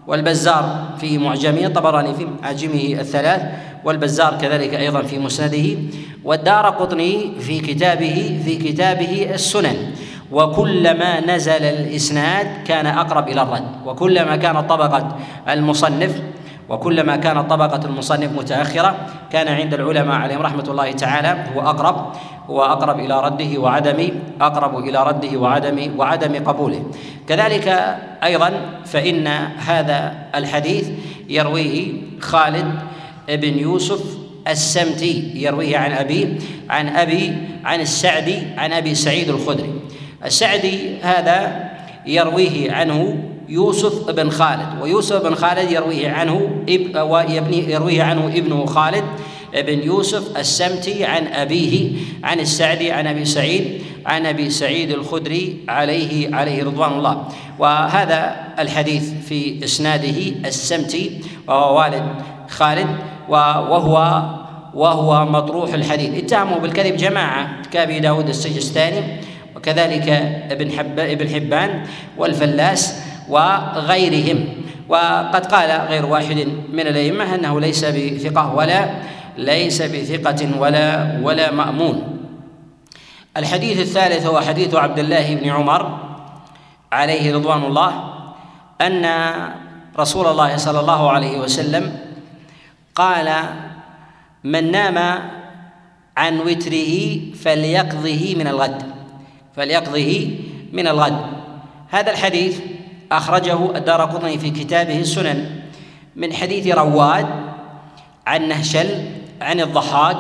والبزار 0.07 0.85
في 1.01 1.19
معجمه 1.19 1.67
الطبراني 1.67 2.15
في 2.15 2.27
معاجمه 2.43 3.01
الثلاث 3.01 3.43
والبزار 3.85 4.39
كذلك 4.41 4.75
أيضا 4.75 5.03
في 5.03 5.19
مسنده 5.19 5.79
والدار 6.25 6.71
قطني 6.71 7.33
في 7.41 7.61
كتابه 7.61 8.41
في 8.45 8.57
كتابه 8.57 9.31
السنن. 9.35 9.77
وكلما 10.33 11.21
نزل 11.21 11.63
الإسناد 11.63 12.47
كان 12.67 12.87
أقرب 12.87 13.29
إلى 13.29 13.43
الرد 13.43 13.65
وكلما 13.87 14.37
كانت 14.37 14.71
طبقة 14.71 15.17
المصنف 15.49 16.23
وكلما 16.69 17.17
كانت 17.17 17.51
طبقة 17.51 17.81
المصنف 17.85 18.33
متأخرة 18.33 18.97
كان 19.33 19.49
عند 19.49 19.75
العلماء 19.75 20.17
عليهم 20.17 20.43
رحمة 20.43 20.65
الله 20.69 20.93
تعالى 20.93 21.45
هو 21.55 21.61
أقرب 21.61 22.13
هو 22.51 22.63
أقرب 22.63 23.01
إلى 23.01 23.21
رده 23.21 23.59
وعدم 23.59 24.11
أقرب 24.41 24.79
إلى 24.79 25.03
رده 25.03 25.39
وعدم 25.39 25.99
وعدم 25.99 26.45
قبوله. 26.45 26.83
كذلك 27.29 27.69
أيضا 28.25 28.53
فإن 28.85 29.27
هذا 29.67 30.15
الحديث 30.35 30.89
يرويه 31.29 31.93
خالد 32.21 32.75
بن 33.29 33.59
يوسف 33.59 34.03
السمتي 34.49 35.33
يرويه 35.35 35.79
عن 35.79 35.93
أبيه 35.93 36.39
عن 36.71 36.89
أبي 36.89 37.37
عن 37.65 37.81
السعدي 37.81 38.39
عن 38.57 38.73
أبي 38.73 38.95
سعيد 38.95 39.29
الخدري. 39.29 39.81
السعدي 40.25 41.01
هذا 41.03 41.71
يرويه 42.07 42.73
عنه 42.73 43.19
يوسف 43.49 44.11
بن 44.11 44.31
خالد. 44.31 44.69
ويوسف 44.83 45.23
بن 45.23 45.35
خالد 45.35 45.71
يرويه 45.71 46.11
عنه 46.11 46.65
يرويه 47.69 48.03
عنه 48.03 48.27
ابنه 48.27 48.67
خالد 48.67 49.05
بن 49.55 49.83
يوسف 49.83 50.37
السمتي 50.39 51.05
عن 51.05 51.27
أبيه 51.27 51.91
عن 52.25 52.41
السعدي 52.41 52.93
عن 52.93 53.07
أبي 53.07 53.25
سعيد 53.25 53.83
عن 54.07 54.27
أبي 54.27 54.51
سعيد 54.51 54.91
الخدري 54.91 55.57
عليه 55.69 56.35
عليه 56.35 56.65
رضوان 56.65 56.93
الله. 56.93 57.25
وهذا 57.59 58.37
الحديث 58.59 59.13
في 59.29 59.65
إسناده 59.65 60.49
السمتي 60.49 61.21
وهو 61.49 61.79
والد 61.79 62.05
خالد 62.49 62.89
وهو 63.29 64.23
وهو 64.75 65.25
مطروح 65.25 65.75
الحديث. 65.75 66.25
اتهموا 66.25 66.59
بالكذب 66.59 66.97
جماعة 66.97 67.63
كأبي 67.73 68.01
داود 68.01 68.29
السجستاني 68.29 69.03
وكذلك 69.57 70.09
ابن 70.51 70.71
حب 70.71 70.99
ابن 70.99 71.29
حبان 71.29 71.87
والفلاس 72.19 72.95
وغيرهم. 73.29 74.49
وقد 74.89 75.47
قال 75.47 75.71
غير 75.89 76.07
واحد 76.07 76.49
من 76.73 76.87
الأئمة 76.87 77.35
أنه 77.35 77.61
ليس 77.61 77.85
بثقة 77.85 78.55
ولا 78.55 78.95
ليس 79.39 79.83
بثقة 79.83 80.61
ولا 80.61 81.19
ولا 81.23 81.51
مأمون. 81.53 82.19
الحديث 83.37 83.81
الثالث 83.81 84.27
هو 84.27 84.41
حديث 84.41 84.75
عبد 84.75 84.99
الله 84.99 85.35
بن 85.35 85.49
عمر 85.49 85.99
عليه 86.93 87.35
رضوان 87.35 87.63
الله 87.63 88.15
أن 88.81 89.05
رسول 89.99 90.27
الله 90.27 90.57
صلى 90.57 90.81
الله 90.81 91.11
عليه 91.11 91.39
وسلم 91.39 91.99
قال 92.95 93.35
من 94.45 94.71
نام 94.71 94.99
عن 96.17 96.39
وتره 96.39 97.19
فليقضه 97.35 98.35
من 98.39 98.47
الغد 98.47 98.83
فليقضه 99.57 100.31
من 100.73 100.87
الغد. 100.87 101.21
هذا 101.91 102.11
الحديث 102.11 102.74
أخرجه 103.17 103.77
الدار 103.77 104.01
قطني 104.05 104.39
في 104.39 104.51
كتابه 104.51 104.99
السنن 104.99 105.51
من 106.17 106.33
حديث 106.33 106.67
رواد 106.67 107.27
عن 108.27 108.49
نهشل 108.49 108.89
عن 109.41 109.61
الضحاك 109.61 110.19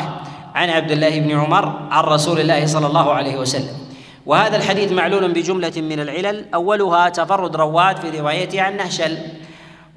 عن 0.55 0.71
عبد 0.71 0.91
الله 0.91 1.21
بن 1.21 1.31
عمر 1.31 1.89
عن 1.91 2.05
رسول 2.05 2.41
الله 2.41 2.67
صلى 2.67 2.87
الله 2.87 3.13
عليه 3.13 3.37
وسلم. 3.37 3.85
وهذا 4.27 4.57
الحديث 4.57 4.93
معلول 4.93 5.33
بجملة 5.33 5.73
من 5.77 6.01
العلل 6.01 6.45
أولها 6.55 7.09
تفرد 7.09 7.57
رواد 7.57 7.97
في 7.97 8.21
روايته 8.21 8.63
عن 8.63 8.77
نهشل 8.77 9.19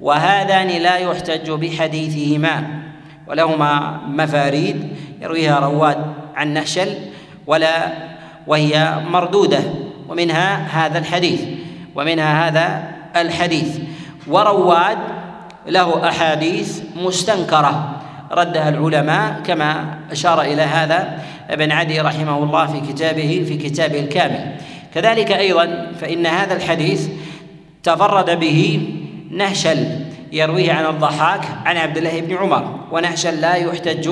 وهذان 0.00 0.68
لا 0.68 0.96
يحتج 0.96 1.50
بحديثهما 1.50 2.82
ولهما 3.28 4.00
مفاريد 4.08 4.96
يرويها 5.22 5.58
رواد 5.58 5.98
عن 6.34 6.48
نهشل 6.48 6.94
ولا 7.46 7.92
وهي 8.46 8.94
مردودة 9.10 9.60
ومنها 10.08 10.66
هذا 10.86 10.98
الحديث. 10.98 11.40
ومنها 11.98 12.48
هذا 12.48 12.94
الحديث. 13.16 13.78
ورواد 14.26 14.98
له 15.66 16.08
أحاديث 16.08 16.80
مستنكرة. 16.96 17.96
ردها 18.32 18.68
العلماء 18.68 19.40
كما 19.46 19.98
أشار 20.10 20.42
إلى 20.42 20.62
هذا 20.62 21.18
ابن 21.50 21.72
عدي 21.72 22.00
رحمه 22.00 22.38
الله 22.38 22.66
في 22.66 22.92
كتابه 22.92 23.44
في 23.48 23.56
كتابه 23.56 24.00
الكامل. 24.00 24.54
كذلك 24.94 25.32
أيضا 25.32 25.92
فإن 26.00 26.26
هذا 26.26 26.54
الحديث 26.56 27.08
تفرد 27.82 28.40
به 28.40 28.88
نهشل 29.30 29.86
يرويه 30.32 30.72
عن 30.72 30.86
الضحاك 30.86 31.40
عن 31.64 31.76
عبد 31.76 31.96
الله 31.96 32.20
بن 32.20 32.36
عمر. 32.36 32.78
ونهشل 32.92 33.40
لا 33.40 33.54
يحتج 33.54 34.10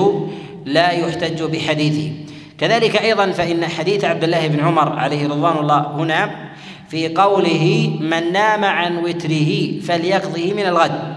لا 0.65 0.91
يحتج 0.91 1.43
بحديثه. 1.43 2.11
كذلك 2.57 3.01
أيضا 3.01 3.31
فإن 3.31 3.65
حديث 3.65 4.05
عبد 4.05 4.23
الله 4.23 4.47
بن 4.47 4.59
عمر 4.59 4.99
عليه 4.99 5.27
رضوان 5.27 5.57
الله 5.57 5.87
هنا 5.95 6.46
في 6.89 7.07
قوله 7.07 7.97
من 8.01 8.31
نام 8.33 8.65
عن 8.65 8.97
وتره 8.97 9.79
فليقضه 9.81 10.53
من 10.53 10.65
الغد 10.65 11.15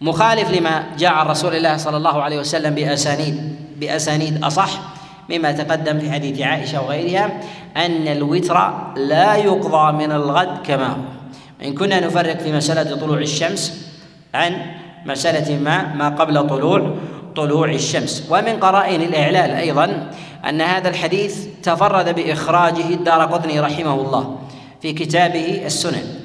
مخالف 0.00 0.50
لما 0.50 0.84
جاء 0.98 1.12
عن 1.12 1.26
رسول 1.26 1.54
الله 1.54 1.76
صلى 1.76 1.96
الله 1.96 2.22
عليه 2.22 2.38
وسلم 2.38 2.74
بأسانيد 2.74 3.56
بأسانيد 3.80 4.44
أصح 4.44 4.70
مما 5.30 5.52
تقدم 5.52 5.98
في 5.98 6.10
حديث 6.12 6.40
عائشة 6.40 6.82
وغيرها 6.82 7.40
أن 7.76 8.08
الوتر 8.08 8.74
لا 8.96 9.34
يقضى 9.34 9.92
من 9.92 10.12
الغد 10.12 10.66
كما 10.66 10.86
هو. 10.86 10.96
إن 11.64 11.74
كنا 11.74 12.00
نفرق 12.00 12.38
في 12.38 12.52
مسألة 12.52 12.96
طلوع 12.96 13.18
الشمس 13.18 13.88
عن 14.34 14.56
مسألة 15.06 15.58
ما 15.58 15.94
ما 15.94 16.08
قبل 16.08 16.46
طلوع 16.46 16.94
طلوع 17.36 17.70
الشمس. 17.70 18.26
ومن 18.30 18.60
قرائن 18.60 19.02
الإعلال 19.02 19.50
أيضا 19.50 20.10
أن 20.48 20.60
هذا 20.60 20.88
الحديث 20.88 21.46
تفرد 21.62 22.14
بإخراجه 22.14 22.88
الدار 22.88 23.20
قطني 23.24 23.60
رحمه 23.60 23.94
الله 23.94 24.38
في 24.82 24.92
كتابه 24.92 25.62
السنن. 25.66 26.24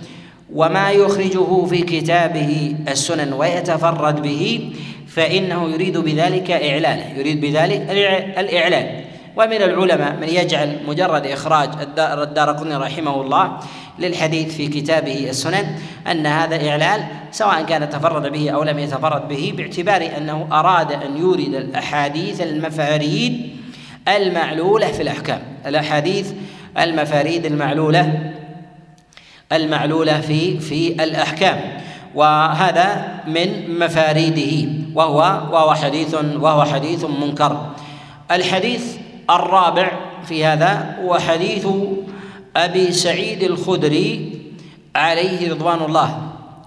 وما 0.54 0.92
يخرجه 0.92 1.66
في 1.66 1.82
كتابه 1.82 2.76
السنن 2.88 3.34
ويتفرد 3.34 4.22
به 4.22 4.72
فإنه 5.08 5.70
يريد 5.70 5.98
بذلك 5.98 6.52
إعلاله 6.52 7.18
يريد 7.18 7.42
بذلك 7.42 7.88
الإعلان 8.38 9.02
ومن 9.38 9.62
العلماء 9.62 10.16
من 10.22 10.28
يجعل 10.28 10.80
مجرد 10.88 11.26
إخراج 11.26 11.70
الدار 11.98 12.50
قطني 12.52 12.76
رحمه 12.76 13.22
الله 13.22 13.58
للحديث 14.00 14.56
في 14.56 14.68
كتابه 14.68 15.30
السنن 15.30 15.76
أن 16.12 16.26
هذا 16.26 16.70
إعلال 16.70 17.04
سواء 17.32 17.62
كان 17.62 17.90
تفرد 17.90 18.32
به 18.32 18.50
أو 18.50 18.64
لم 18.64 18.80
يتفرد 18.80 19.28
به 19.28 19.54
باعتبار 19.58 20.10
أنه 20.18 20.48
أراد 20.52 20.92
أن 20.92 21.18
يورد 21.18 21.54
الأحاديث 21.54 22.42
المفاريد 22.42 23.56
المعلولة 24.08 24.88
في 24.88 25.02
الأحكام. 25.02 25.42
الأحاديث 25.66 26.32
المفاريد 26.78 27.46
المعلولة 27.46 28.34
المعلولة 29.52 30.22
في 30.22 30.60
في 30.60 31.04
الأحكام. 31.04 31.60
وهذا 32.16 33.08
من 33.28 33.80
مفاريده 33.80 34.70
وهو 34.96 35.18
وهو 35.52 35.74
حديث 35.74 36.14
وهو 36.14 36.64
حديث 36.64 37.06
منكر. 37.06 37.70
الحديث 38.32 38.98
الرابع 39.30 39.92
في 40.26 40.46
هذا 40.46 40.98
هو 41.04 41.18
حديث 41.18 41.68
أبي 42.58 42.92
سعيد 42.92 43.44
الخدري 43.44 44.42
عليه 44.96 45.52
رضوان 45.52 45.82
الله. 45.82 46.22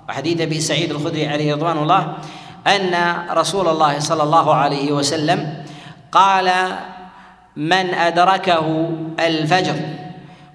حديث 0.08 0.40
أبي 0.40 0.60
سعيد 0.60 0.90
الخدري 0.90 1.28
عليه 1.28 1.54
رضوان 1.54 1.78
الله 1.78 2.14
أن 2.66 2.94
رسول 3.30 3.68
الله 3.68 3.98
صلى 3.98 4.22
الله 4.22 4.54
عليه 4.54 4.92
وسلم 4.92 5.64
قال 6.12 6.52
من 7.56 7.94
أدركه 7.94 8.90
الفجر 9.20 9.74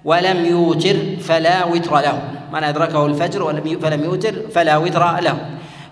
ولم 0.04 0.44
يوتر 0.44 0.96
فلا 1.20 1.64
وتر 1.64 2.00
له. 2.00 2.22
من 2.52 2.64
أدركه 2.64 3.06
الفجر 3.06 3.42
ولم 3.42 3.78
فلم 3.82 4.04
يوتر 4.04 4.34
فلا 4.54 4.76
وتر 4.76 5.20
له. 5.20 5.36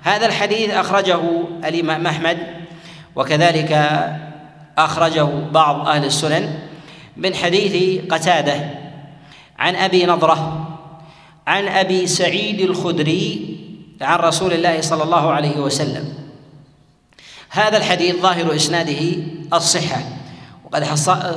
هذا 0.03 0.27
الحديث 0.27 0.71
أخرجه 0.71 1.21
الإمام 1.65 2.07
أحمد 2.07 2.39
وكذلك 3.17 3.73
أخرجه 4.79 5.29
بعض 5.53 5.89
أهل 5.89 6.05
السنن 6.05 6.59
من 7.17 7.35
حديث 7.35 8.05
قتادة. 8.13 8.86
عن 9.59 9.77
أبي 9.77 10.07
نضرة 10.07 10.69
عن 11.47 11.69
أبي 11.69 12.07
سعيد 12.07 12.61
الخدري 12.61 13.57
عن 14.01 14.19
رسول 14.19 14.53
الله 14.53 14.81
صلى 14.81 15.03
الله 15.03 15.33
عليه 15.33 15.61
وسلم. 15.61 16.15
هذا 17.51 17.77
الحديث 17.77 18.17
ظاهر 18.17 18.57
إسناده 18.57 19.17
الصحة 19.55 20.01
وقد 20.65 20.85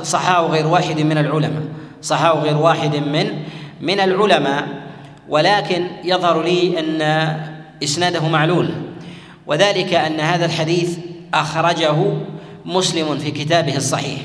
صحاه 0.02 0.46
غير 0.46 0.66
واحد 0.66 1.00
من 1.00 1.18
العلماء 1.18 1.62
صحاه 2.02 2.32
غير 2.32 2.56
واحد 2.56 2.96
من 2.96 3.42
من 3.80 4.00
العلماء. 4.00 4.68
ولكن 5.28 5.86
يظهر 6.04 6.42
لي 6.42 6.78
أن 6.78 7.02
إسناده 7.82 8.28
معلول 8.28 8.70
وذلك 9.46 9.94
أن 9.94 10.20
هذا 10.20 10.44
الحديث 10.44 10.98
أخرجه 11.34 11.96
مسلم 12.64 13.18
في 13.18 13.30
كتابه 13.30 13.76
الصحيح. 13.76 14.20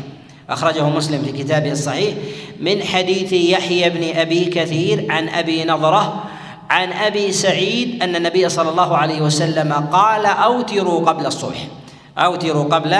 أخرجه 0.49 0.89
مسلم 0.89 1.21
في 1.23 1.43
كتابه 1.43 1.71
الصحيح 1.71 2.13
من 2.59 2.83
حديث 2.83 3.33
يحيى 3.33 3.89
بن 3.89 4.19
أبي 4.19 4.45
كثير 4.45 5.05
عن 5.09 5.29
أبي 5.29 5.63
نضره 5.63 6.23
عن 6.69 6.93
أبي 6.93 7.31
سعيد 7.31 8.03
أن 8.03 8.15
النبي 8.15 8.49
صلى 8.49 8.69
الله 8.69 8.97
عليه 8.97 9.21
وسلم 9.21 9.73
قال 9.73 10.25
أوتروا 10.25 11.05
قبل 11.05 11.25
الصبح 11.25 11.67
أوتروا 12.17 12.63
قبل 12.63 12.97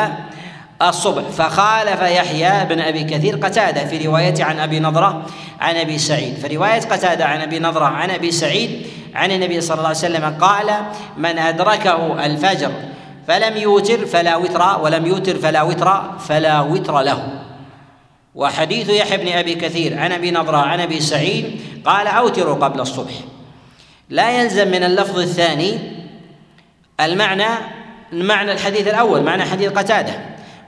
الصبح. 0.82 1.24
فخالف 1.24 2.02
يحيى 2.02 2.66
بن 2.66 2.80
أبي 2.80 3.04
كثير 3.04 3.36
قتادة 3.36 3.86
في 3.86 4.08
روايته 4.08 4.44
عن 4.44 4.60
أبي 4.60 4.80
نضره 4.80 5.26
عن 5.62 5.76
أبي 5.76 5.98
سعيد. 5.98 6.38
فروايه 6.38 6.80
قتادة 6.80 7.26
عن 7.26 7.42
أبي 7.42 7.60
نضره 7.60 7.86
عن 7.86 8.12
أبي 8.12 8.32
سعيد 8.32 8.88
عن 9.16 9.32
النبي 9.32 9.62
صلى 9.62 9.78
الله 9.78 9.88
عليه 9.88 9.98
وسلم 9.98 10.38
قال 10.42 10.72
من 11.18 11.38
أدركه 11.38 12.26
الفجر 12.26 12.72
فلم 13.28 13.58
يوتر 13.58 14.06
فلا 14.06 14.36
وتر 14.36 14.82
ولم 14.82 15.06
يوتر 15.06 15.36
فلا 15.36 15.62
وتر 15.62 16.20
فلا 16.20 16.62
وتر 16.62 17.02
له. 17.02 17.42
وحديث 18.36 18.90
يحيى 18.90 19.18
بن 19.18 19.28
أبي 19.28 19.56
كثير 19.56 20.00
عن 20.00 20.12
أبي 20.12 20.32
نضرة 20.32 20.58
عن 20.58 20.80
أبي 20.80 21.00
سعيد 21.00 21.60
قال 21.86 22.08
اوتروا 22.08 22.56
قبل 22.56 22.80
الصبح. 22.80 23.14
لا 24.10 24.42
يلزم 24.42 24.68
من 24.68 24.84
اللفظ 24.84 25.20
الثاني 25.20 25.80
المعنى 27.00 27.48
معنى 28.12 28.52
الحديث 28.52 28.88
الأول 28.88 29.24
معنى 29.24 29.44
حديث 29.44 29.72
قتادة. 29.72 30.14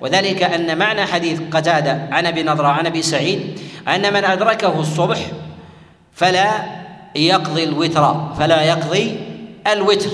وذلك 0.01 0.43
أن 0.43 0.77
معنى 0.77 1.05
حديث 1.05 1.41
قتادة 1.51 2.07
عن 2.11 2.25
أبي 2.25 2.43
نضرة 2.43 2.67
عن 2.67 2.85
أبي 2.85 3.01
سعيد 3.01 3.59
أن 3.87 4.13
من 4.13 4.25
أدركه 4.25 4.79
الصبح 4.79 5.19
فلا 6.13 6.49
يقضي 7.15 7.63
الوتر 7.63 8.33
فلا 8.39 8.61
يقضي 8.61 9.19
الوتر. 9.67 10.09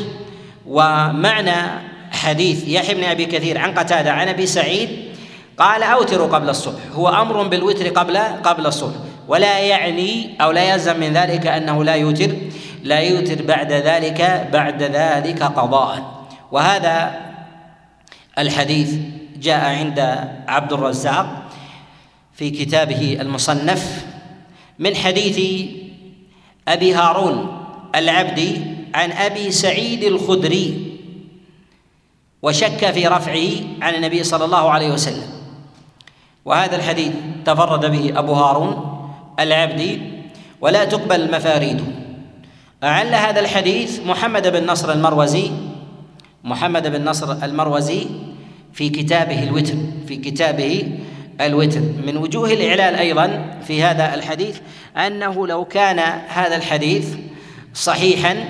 ومعنى 0.67 1.92
حديث 2.23 2.67
يحيى 2.67 2.95
بن 2.95 3.03
أبي 3.03 3.25
كثير 3.25 3.57
عن 3.57 3.73
قتادة 3.73 4.11
عن 4.11 4.27
أبي 4.27 4.45
سعيد 4.45 4.89
قال 5.57 5.83
اوتروا 5.83 6.27
قبل 6.27 6.49
الصبح 6.49 6.79
هو 6.93 7.09
أمر 7.09 7.43
بالوتر 7.43 7.89
قبل 7.89 8.17
قبل 8.17 8.65
الصبح 8.65 8.95
ولا 9.27 9.59
يعني 9.59 10.29
أو 10.41 10.51
لا 10.51 10.73
يلزم 10.73 10.99
من 10.99 11.13
ذلك 11.13 11.47
أنه 11.47 11.83
لا 11.83 11.95
يوتر 11.95 12.31
لا 12.83 12.99
يوتر 12.99 13.41
بعد 13.45 13.71
ذلك 13.71 14.49
بعد 14.53 14.83
ذلك 14.83 15.43
قضاء. 15.43 16.25
وهذا 16.51 17.21
الحديث 18.37 18.95
جاء 19.37 19.65
عند 19.65 19.99
عبد 20.47 20.73
الرزاق 20.73 21.49
في 22.33 22.49
كتابه 22.49 23.17
المصنف 23.21 24.05
من 24.79 24.95
حديث 24.95 25.69
أبي 26.67 26.93
هارون 26.93 27.65
العبدي 27.95 28.61
عن 28.93 29.11
أبي 29.11 29.51
سعيد 29.51 30.03
الخدري. 30.03 30.92
وشك 32.43 32.91
في 32.91 33.07
رفعه 33.07 33.49
عن 33.81 33.95
النبي 33.95 34.23
صلى 34.23 34.45
الله 34.45 34.71
عليه 34.71 34.91
وسلم. 34.91 35.27
وهذا 36.45 36.75
الحديث 36.75 37.11
تفرد 37.45 37.91
به 37.91 38.19
أبو 38.19 38.33
هارون 38.33 38.99
العبدي 39.39 40.01
ولا 40.61 40.85
تقبل 40.85 41.31
مفاريده. 41.31 41.83
أعل 42.83 43.15
هذا 43.15 43.39
الحديث 43.39 43.99
محمد 43.99 44.47
بن 44.47 44.67
نصر 44.67 44.91
المروزي 44.91 45.51
محمد 46.43 46.87
بن 46.87 47.05
نصر 47.05 47.31
المروزي 47.43 48.07
في 48.73 48.89
كتابه 48.89 49.43
الوتر 49.43 49.75
في 50.07 50.15
كتابه 50.15 50.99
الوتر. 51.41 51.81
من 52.05 52.17
وجوه 52.17 52.53
الإعلال 52.53 52.95
أيضا 52.95 53.59
في 53.67 53.83
هذا 53.83 54.13
الحديث 54.13 54.59
أنه 54.97 55.47
لو 55.47 55.65
كان 55.65 55.99
هذا 56.27 56.55
الحديث 56.55 57.15
صحيحا 57.73 58.45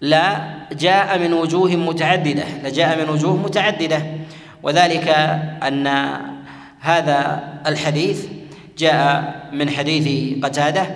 لا 0.00 0.40
جاء 0.72 1.18
من 1.18 1.32
وجوه 1.32 1.76
متعددة 1.76 2.44
لجاء 2.64 3.04
من 3.04 3.08
وجوه 3.10 3.36
متعددة. 3.36 4.02
وذلك 4.62 5.08
أن 5.62 5.86
هذا 6.80 7.42
الحديث 7.66 8.26
جاء 8.78 9.34
من 9.52 9.70
حديث 9.70 10.38
قتادة 10.44 10.86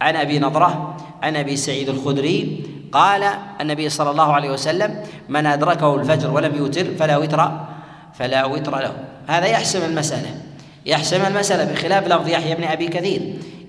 عن 0.00 0.16
أبي 0.16 0.38
نضرة 0.38 0.96
عن 1.22 1.36
أبي 1.36 1.56
سعيد 1.56 1.88
الخدري 1.88 2.64
قال 2.92 3.24
النبي 3.60 3.88
صلى 3.88 4.10
الله 4.10 4.32
عليه 4.32 4.50
وسلم 4.50 4.96
من 5.28 5.46
أدركه 5.46 5.94
الفجر 5.94 6.30
ولم 6.30 6.54
يوتر 6.54 6.84
فلا 6.98 7.16
وتر 7.16 7.60
فلا 8.14 8.44
وتر 8.44 8.78
له. 8.78 8.92
هذا 9.26 9.46
يحسم 9.46 9.84
المسألة 9.84 10.34
يحسم 10.86 11.26
المسألة 11.26 11.72
بخلاف 11.72 12.08
لفظ 12.08 12.28
يحيى 12.28 12.54
بن 12.54 12.64
أبي 12.64 12.88
كثير. 12.88 13.20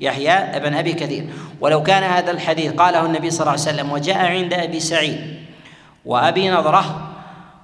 يحيى 0.03 0.59
بن 0.59 0.73
أبي 0.73 0.93
كثير. 0.93 1.29
ولو 1.61 1.83
كان 1.83 2.03
هذا 2.03 2.31
الحديث 2.31 2.71
قاله 2.71 3.05
النبي 3.05 3.29
صلى 3.31 3.41
الله 3.41 3.51
عليه 3.51 3.61
وسلم 3.61 3.91
وجاء 3.91 4.17
عند 4.17 4.53
أبي 4.53 4.79
سعيد 4.79 5.35
وأبي 6.05 6.49
نضرة 6.49 7.09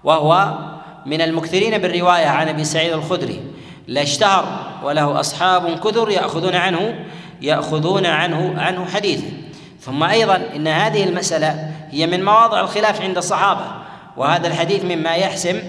وهو 0.04 0.58
من 1.06 1.22
المكثرين 1.22 1.78
بالرواية 1.78 2.28
عن 2.28 2.48
أبي 2.48 2.64
سعيد 2.64 2.94
الخدري 2.94 3.40
لاشتهر 3.88 4.46
وله 4.84 5.20
أصحاب 5.20 5.80
كثر 5.80 6.12
يأخذون 6.12 6.56
عنه 6.56 7.06
يأخذون 7.42 8.06
عنه 8.06 8.54
عنه 8.58 8.86
حديثا 8.86 9.28
ثم 9.82 10.04
أيضا 10.04 10.42
إن 10.56 10.68
هذه 10.68 11.04
المسألة 11.04 11.72
هي 11.92 12.08
من 12.08 12.26
مواضع 12.26 12.62
الخلاف 12.62 13.02
عند 13.02 13.18
الصحابة 13.18 13.66
وهذا 14.18 14.48
الحديث 14.48 14.86
مما 14.86 15.16
يحسم 15.16 15.60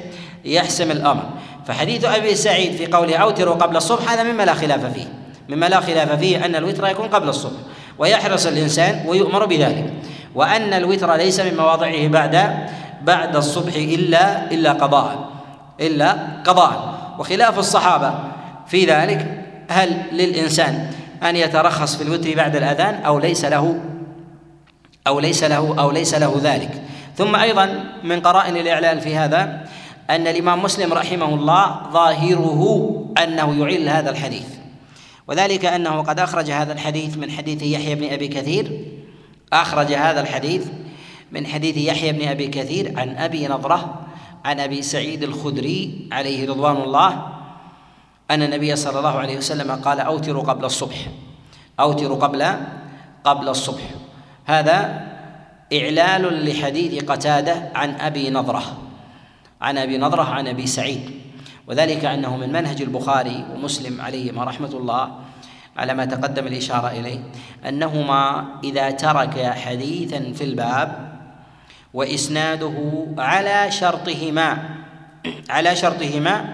يحسم 0.45 0.91
الأمر. 0.91 1.23
فحديث 1.67 2.05
أبي 2.05 2.35
سعيد 2.35 2.73
في 2.73 2.87
قوله 2.87 3.17
أوتروا 3.17 3.55
قبل 3.55 3.77
الصبح 3.77 4.13
هذا 4.13 4.23
مما 4.23 4.43
لا 4.43 4.55
خلاف 4.55 4.87
فيه. 4.87 5.20
مما 5.51 5.67
لا 5.67 5.81
خلاف 5.81 6.13
فيه 6.13 6.45
أن 6.45 6.57
الوتر 6.57 6.87
يكون 6.87 7.09
قبل 7.09 7.29
الصبح 7.29 7.61
ويحرص 7.99 8.47
الإنسان 8.47 9.05
ويؤمر 9.07 9.47
بذلك 9.47 9.93
وأن 10.35 10.73
الوتر 10.73 11.15
ليس 11.15 11.41
من 11.41 11.57
مواضعه 11.57 12.09
بعد 12.09 12.67
بعد 13.03 13.37
الصبح 13.37 13.75
إلا 13.75 14.51
إلا 14.51 14.73
قضاء 14.73 15.31
إلا 15.81 16.17
قضاء. 16.45 16.95
وخلاف 17.19 17.59
الصحابة 17.59 18.15
في 18.67 18.85
ذلك 18.85 19.45
هل 19.69 20.03
للإنسان 20.13 20.91
أن 21.23 21.37
يترخص 21.37 21.97
في 21.97 22.03
الوتر 22.03 22.35
بعد 22.35 22.57
الأذان 22.57 22.95
أو 22.95 23.19
ليس 23.19 23.45
له؟ 23.45 23.81
أو 25.07 25.21
ليس 25.21 25.45
له 25.45 25.75
أو 25.79 25.91
ليس 25.91 26.15
له 26.15 26.41
ذلك. 26.43 26.71
ثم 27.17 27.37
أيضا 27.37 27.85
من 28.05 28.21
قرائن 28.21 28.57
الإعلال 28.57 29.01
في 29.01 29.17
هذا 29.17 29.67
أن 30.11 30.27
الإمام 30.27 30.63
مسلم 30.63 30.93
رحمه 30.93 31.35
الله 31.35 31.81
ظاهره 31.93 32.91
أنه 33.23 33.65
يعل 33.65 33.89
هذا 33.89 34.11
الحديث. 34.11 34.60
وذلك 35.31 35.65
أنه 35.65 36.01
قد 36.01 36.21
أخرج 36.21 36.51
هذا 36.51 36.73
الحديث 36.73 37.17
من 37.17 37.31
حديث 37.31 37.63
يحيى 37.63 37.95
بن 37.95 38.13
أبي 38.13 38.29
كثير. 38.29 38.85
أخرج 39.53 39.93
هذا 39.93 40.21
الحديث 40.21 40.67
من 41.33 41.47
حديث 41.47 41.77
يحيى 41.77 42.13
بن 42.13 42.29
أبي 42.29 42.47
كثير 42.47 42.99
عن 42.99 43.17
أبي 43.17 43.49
نضرة 43.49 44.07
عن 44.45 44.61
أبي 44.61 44.83
سعيد 44.83 45.23
الخدري 45.23 46.09
عليه 46.13 46.49
رضوان 46.49 46.77
الله 46.77 47.27
أن 48.31 48.43
النبي 48.43 48.77
صلى 48.77 48.99
الله 48.99 49.19
عليه 49.19 49.37
وسلم 49.37 49.71
قال 49.71 50.01
أوتروا 50.01 50.43
قبل 50.43 50.65
الصبح 50.65 50.97
أوتروا 51.81 52.17
قبل 52.17 52.47
قبل 53.25 53.49
الصبح. 53.49 53.83
هذا 54.45 55.07
إعلال 55.73 56.51
لحديث 56.51 57.05
قتادة 57.05 57.71
عن 57.75 57.91
أبي 57.91 58.31
نضرة 58.31 58.63
عن 59.61 59.79
أبي 59.79 59.99
نضرة 59.99 60.23
عن 60.23 60.49
أبي 60.49 60.67
سعيد. 60.67 61.11
وذلك 61.67 62.05
أنه 62.05 62.37
من 62.37 62.53
منهج 62.53 62.83
البخاري 62.83 63.45
ومسلم 63.55 64.01
عليهما 64.01 64.45
رحمة 64.45 64.69
الله 64.69 65.19
على 65.77 65.95
ما 65.95 66.05
تقدم 66.05 66.47
الإشارة 66.47 66.89
إليه 66.89 67.21
أنهما 67.69 68.47
إذا 68.65 68.91
ترك 68.91 69.53
حديثا 69.53 70.33
في 70.33 70.45
الباب 70.45 71.11
وإسناده 71.95 73.07
على 73.19 73.71
شرطهما 73.71 74.59
على 75.51 75.77
شرطهما 75.77 76.45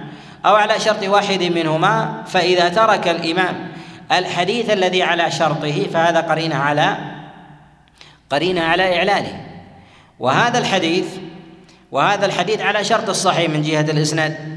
أو 0.46 0.54
على 0.54 0.80
شرط 0.80 1.02
واحد 1.02 1.42
منهما 1.42 2.22
فإذا 2.26 2.68
ترك 2.68 3.08
الإمام 3.08 3.72
الحديث 4.12 4.70
الذي 4.70 5.02
على 5.02 5.30
شرطه 5.30 5.86
فهذا 5.92 6.20
قرينة 6.20 6.56
على 6.56 6.96
قرينة 8.30 8.62
على 8.62 8.98
إعلاله. 8.98 9.40
وهذا 10.18 10.58
الحديث 10.58 11.06
وهذا 11.92 12.26
الحديث 12.26 12.60
على 12.60 12.84
شرط 12.84 13.08
الصحيح 13.08 13.50
من 13.50 13.62
جهة 13.62 13.80
الإسناد. 13.80 14.55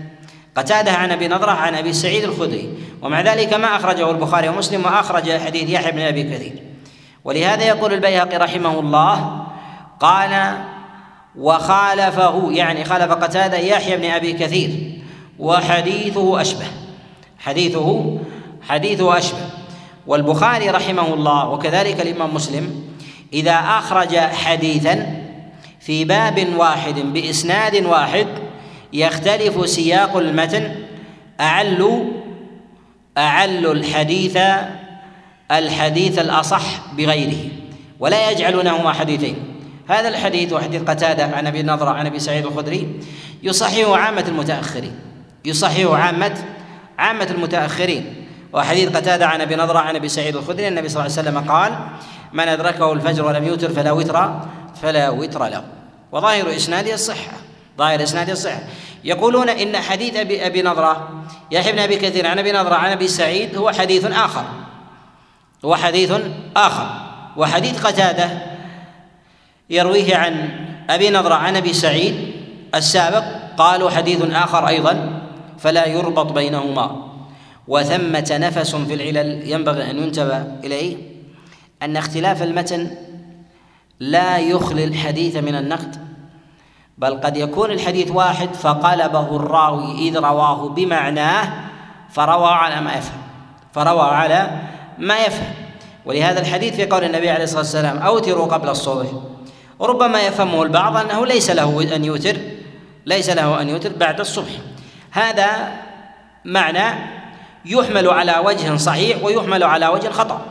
قتادة 0.59 0.91
عن 0.91 1.11
أبي 1.11 1.27
نضرة 1.27 1.51
عن 1.51 1.75
أبي 1.75 1.93
سعيد 1.93 2.23
الخدري. 2.23 2.69
ومع 3.01 3.21
ذلك 3.21 3.53
ما 3.53 3.75
أخرجه 3.75 4.11
البخاري 4.11 4.49
ومسلم 4.49 4.85
وأخرج 4.85 5.31
حديث 5.37 5.69
يحيى 5.69 5.91
بن 5.91 5.99
أبي 5.99 6.23
كثير. 6.23 6.53
ولهذا 7.23 7.63
يقول 7.63 7.93
البيهقي 7.93 8.37
رحمه 8.37 8.79
الله 8.79 9.47
قال 9.99 10.57
وخالفه 11.35 12.51
يعني 12.51 12.85
خالف 12.85 13.11
قتادة 13.11 13.57
يحيى 13.57 13.97
بن 13.97 14.05
أبي 14.05 14.33
كثير 14.33 15.01
وحديثه 15.39 16.41
أشبه. 16.41 16.65
حديثه 17.39 18.17
حديثه 18.69 19.17
أشبه. 19.17 19.49
والبخاري 20.07 20.69
رحمه 20.69 21.13
الله 21.13 21.49
وكذلك 21.49 22.01
الإمام 22.01 22.33
مسلم 22.33 22.83
إذا 23.33 23.53
أخرج 23.53 24.17
حديثا 24.17 25.23
في 25.79 26.05
باب 26.05 26.47
واحد 26.57 26.99
بإسناد 26.99 27.85
واحد 27.85 28.27
يختلف 28.93 29.69
سياق 29.69 30.17
المتن. 30.17 30.75
أعل 31.39 32.11
أعل 33.17 33.65
الحديث 33.65 34.37
الحديث 35.51 36.19
الأصح 36.19 36.93
بغيره 36.97 37.51
ولا 37.99 38.31
يجعلونهما 38.31 38.93
حديثين. 38.93 39.35
هذا 39.87 40.07
الحديث 40.07 40.53
وحديث 40.53 40.81
قتادة 40.81 41.23
عن 41.23 41.47
أبي 41.47 41.63
نضرة 41.63 41.89
عن 41.89 42.05
أبي 42.05 42.19
سعيد 42.19 42.45
الخدري 42.45 42.99
يصححه 43.43 43.97
عامة 43.97 44.25
المتأخرين 44.27 44.99
يصححه 45.45 45.97
عامة 45.97 46.37
عامة 46.99 47.27
المتأخرين. 47.31 48.25
وحديث 48.53 48.89
قتادة 48.89 49.27
عن 49.27 49.41
أبي 49.41 49.55
نضرة 49.55 49.79
عن 49.79 49.95
أبي 49.95 50.09
سعيد 50.09 50.35
الخدري 50.35 50.67
النبي 50.67 50.89
صلى 50.89 51.05
الله 51.05 51.17
عليه 51.17 51.29
وسلم 51.29 51.51
قال 51.51 51.79
من 52.33 52.47
أدركه 52.47 52.93
الفجر 52.93 53.25
ولم 53.25 53.43
يوتر 53.43 53.69
فلا 53.69 53.91
وتر 53.91 54.39
فلا 54.81 55.09
وتر 55.09 55.47
له. 55.47 55.63
وظاهر 56.11 56.55
إسناده 56.55 56.93
الصحة 56.93 57.31
ظاهر 57.79 58.03
إسناد 58.03 58.29
الصحة 58.29 58.59
يقولون 59.03 59.49
إن 59.49 59.77
حديث 59.77 60.15
ابي 60.15 60.45
أبي 60.45 60.61
نضره 60.61 61.23
يحيى 61.51 61.71
بن 61.71 61.79
أبي 61.79 61.95
كثير 61.95 62.27
عن 62.27 62.39
أبي 62.39 62.51
نضرة 62.51 62.75
عن 62.75 62.91
أبي 62.91 63.07
سعيد 63.07 63.55
هو 63.55 63.71
حديث 63.71 64.05
آخر. 64.05 64.45
هو 65.65 65.75
حديث 65.75 66.11
آخر. 66.55 66.89
وحديث 67.37 67.85
قتادة 67.85 68.29
يرويه 69.69 70.15
عن 70.15 70.49
أبي 70.89 71.09
نضرة 71.09 71.33
عن 71.33 71.55
أبي 71.55 71.73
سعيد 71.73 72.33
السابق 72.75 73.23
قالوا 73.57 73.89
حديث 73.89 74.21
آخر 74.21 74.67
أيضا 74.67 75.21
فلا 75.57 75.85
يربط 75.85 76.31
بينهما. 76.31 77.09
وثمة 77.67 78.27
نفس 78.31 78.75
في 78.75 78.93
العلل 78.93 79.51
ينبغي 79.51 79.91
أن 79.91 79.97
ينتبه 79.97 80.43
إليه 80.63 80.97
أن 81.81 81.97
اختلاف 81.97 82.43
المتن 82.43 82.91
لا 83.99 84.37
يخلي 84.37 84.83
الحديث 84.83 85.35
من 85.35 85.55
النقد. 85.55 86.08
بل 86.99 87.21
قد 87.21 87.37
يكون 87.37 87.71
الحديث 87.71 88.11
واحد 88.11 88.53
فقلبه 88.53 89.35
الراوي 89.35 89.91
إذ 90.09 90.17
رواه 90.17 90.69
بمعناه 90.69 91.49
فروى 92.09 92.47
على 92.47 92.81
ما 92.81 92.93
يفهم 92.93 93.21
فروى 93.73 94.01
على 94.01 94.49
ما 94.97 95.17
يفهم. 95.17 95.53
ولهذا 96.05 96.39
الحديث 96.39 96.75
في 96.75 96.85
قول 96.85 97.03
النبي 97.03 97.29
عليه 97.29 97.43
الصلاة 97.43 97.59
والسلام 97.59 97.97
أوتروا 97.97 98.45
قبل 98.45 98.69
الصبح. 98.69 99.07
ربما 99.81 100.21
يفهمه 100.21 100.63
البعض 100.63 100.97
أنه 100.97 101.25
ليس 101.25 101.49
له 101.49 101.95
أن 101.95 102.05
يوتر 102.05 102.37
ليس 103.05 103.29
له 103.29 103.61
أن 103.61 103.69
يوتر 103.69 103.91
بعد 103.97 104.19
الصبح. 104.19 104.51
هذا 105.11 105.47
معنى 106.45 106.99
يحمل 107.65 108.07
على 108.07 108.35
وجه 108.45 108.75
صحيح 108.75 109.23
ويحمل 109.23 109.63
على 109.63 109.87
وجه 109.87 110.09
خطأ. 110.09 110.41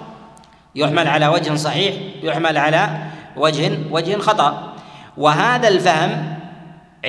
يحمل 0.74 1.08
على 1.08 1.28
وجه 1.28 1.54
صحيح 1.54 1.94
يحمل 2.22 2.58
على 2.58 2.88
وجه 3.37 3.78
وجه 3.90 4.18
خطأ. 4.18 4.72
وهذا 5.16 5.68
الفهم 5.68 6.38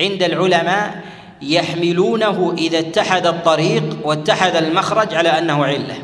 عند 0.00 0.22
العلماء 0.22 1.00
يحملونه 1.42 2.54
إذا 2.58 2.78
اتحد 2.78 3.26
الطريق 3.26 3.98
واتحد 4.04 4.56
المخرج 4.56 5.14
على 5.14 5.28
أنه 5.28 5.64
علة. 5.64 5.94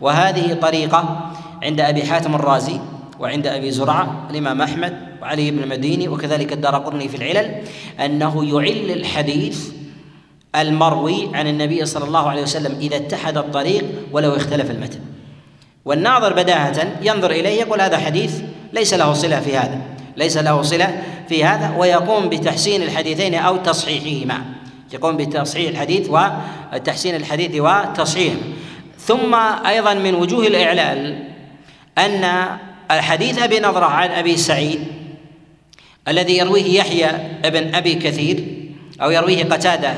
وهذه 0.00 0.54
طريقة 0.54 1.30
عند 1.62 1.80
أبي 1.80 2.04
حاتم 2.04 2.34
الرازي 2.34 2.80
وعند 3.20 3.46
أبي 3.46 3.70
زرعة 3.70 4.26
الإمام 4.30 4.62
أحمد 4.62 4.96
وعلي 5.22 5.50
بن 5.50 5.62
المديني 5.62 6.08
وكذلك 6.08 6.52
الدار 6.52 6.76
قرني 6.76 7.08
في 7.08 7.16
العلل 7.16 7.62
أنه 8.00 8.44
يعل 8.44 8.90
الحديث 8.90 9.68
المروي 10.56 11.28
عن 11.34 11.46
النبي 11.46 11.86
صلى 11.86 12.04
الله 12.04 12.28
عليه 12.28 12.42
وسلم 12.42 12.78
إذا 12.80 12.96
اتحد 12.96 13.36
الطريق 13.38 13.84
ولو 14.12 14.36
اختلف 14.36 14.70
المتن. 14.70 15.00
والناظر 15.84 16.32
بداهة 16.32 16.98
ينظر 17.02 17.30
إليه 17.30 17.60
يقول 17.60 17.80
هذا 17.80 17.98
حديث 17.98 18.40
ليس 18.72 18.94
له 18.94 19.12
صلة 19.12 19.40
في 19.40 19.56
هذا. 19.56 19.80
ليس 20.16 20.36
له 20.36 20.62
صلة 20.62 21.02
في 21.28 21.44
هذا 21.44 21.76
ويقوم 21.78 22.28
بتحسين 22.28 22.82
الحديثين 22.82 23.34
أو 23.34 23.56
تصحيحهما. 23.56 24.44
يقوم 24.92 25.16
بتصحيح 25.16 25.68
الحديث 25.68 26.10
وتحسين 26.10 27.14
الحديث 27.14 27.60
وتصحيحه. 27.60 28.36
ثم 28.98 29.34
أيضا 29.66 29.94
من 29.94 30.14
وجوه 30.14 30.46
الإعلال 30.46 31.24
أن 31.98 32.46
حديث 32.90 33.42
أبي 33.42 33.60
نضرة 33.60 33.86
عن 33.86 34.10
أبي 34.10 34.36
سعيد 34.36 34.84
الذي 36.08 36.38
يرويه 36.38 36.78
يحيى 36.78 37.10
ابن 37.44 37.74
أبي 37.74 37.94
كثير 37.94 38.44
أو 39.02 39.10
يرويه 39.10 39.44
قتادة 39.44 39.94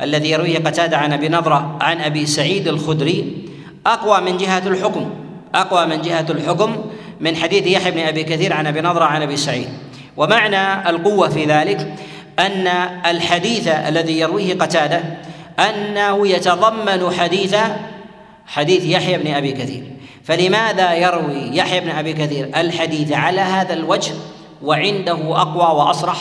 الذي 0.00 0.30
يرويه 0.30 0.58
قتادة 0.58 0.96
عن 0.96 1.12
أبي 1.12 1.28
نضرة 1.28 1.78
عن 1.80 2.00
أبي 2.00 2.26
سعيد 2.26 2.68
الخدري 2.68 3.48
أقوى 3.86 4.20
من 4.20 4.36
جهة 4.36 4.68
الحكم 4.68 5.10
أقوى 5.54 5.86
من 5.86 6.02
جهة 6.02 6.26
الحكم 6.30 6.76
من 7.20 7.36
حديث 7.36 7.66
يحيى 7.66 7.90
بن 7.90 8.00
أبي 8.00 8.24
كثير 8.24 8.52
عن 8.52 8.66
أبي 8.66 8.80
نضرة 8.80 9.04
عن 9.04 9.22
أبي 9.22 9.36
سعيد. 9.36 9.68
ومعنى 10.16 10.90
القوة 10.90 11.28
في 11.28 11.44
ذلك 11.44 11.94
أن 12.38 12.66
الحديث 13.06 13.68
الذي 13.68 14.20
يرويه 14.20 14.54
قتادة 14.54 15.02
أنه 15.58 16.28
يتضمن 16.28 17.10
حديث 17.18 17.56
حديث 18.46 18.84
يحيى 18.84 19.18
بن 19.18 19.34
أبي 19.34 19.52
كثير. 19.52 19.84
فلماذا 20.24 20.94
يروي 20.94 21.56
يحيى 21.56 21.80
بن 21.80 21.90
أبي 21.90 22.12
كثير 22.12 22.50
الحديث 22.56 23.12
على 23.12 23.40
هذا 23.40 23.74
الوجه 23.74 24.12
وعنده 24.62 25.40
أقوى 25.42 25.78
وأصرح؟ 25.78 26.18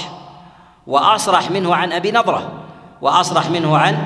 وأصرح 0.87 1.51
منه 1.51 1.75
عن 1.75 1.91
أبي 1.91 2.11
نضرة. 2.11 2.51
وأصرح 3.01 3.49
منه 3.49 3.77
عن 3.77 3.97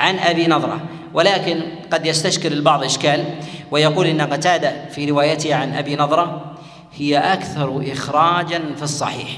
عن 0.00 0.18
أبي 0.18 0.46
نضرة. 0.46 0.80
ولكن 1.16 1.60
قد 1.92 2.06
يستشكل 2.06 2.52
البعض 2.52 2.84
إشكال 2.84 3.24
ويقول 3.70 4.06
إن 4.06 4.20
قتادة 4.20 4.88
في 4.88 5.10
روايته 5.10 5.54
عن 5.54 5.74
أبي 5.74 5.96
نضره 5.96 6.54
هي 6.94 7.18
أكثر 7.18 7.82
اخراجا 7.92 8.62
في 8.76 8.82
الصحيح 8.82 9.28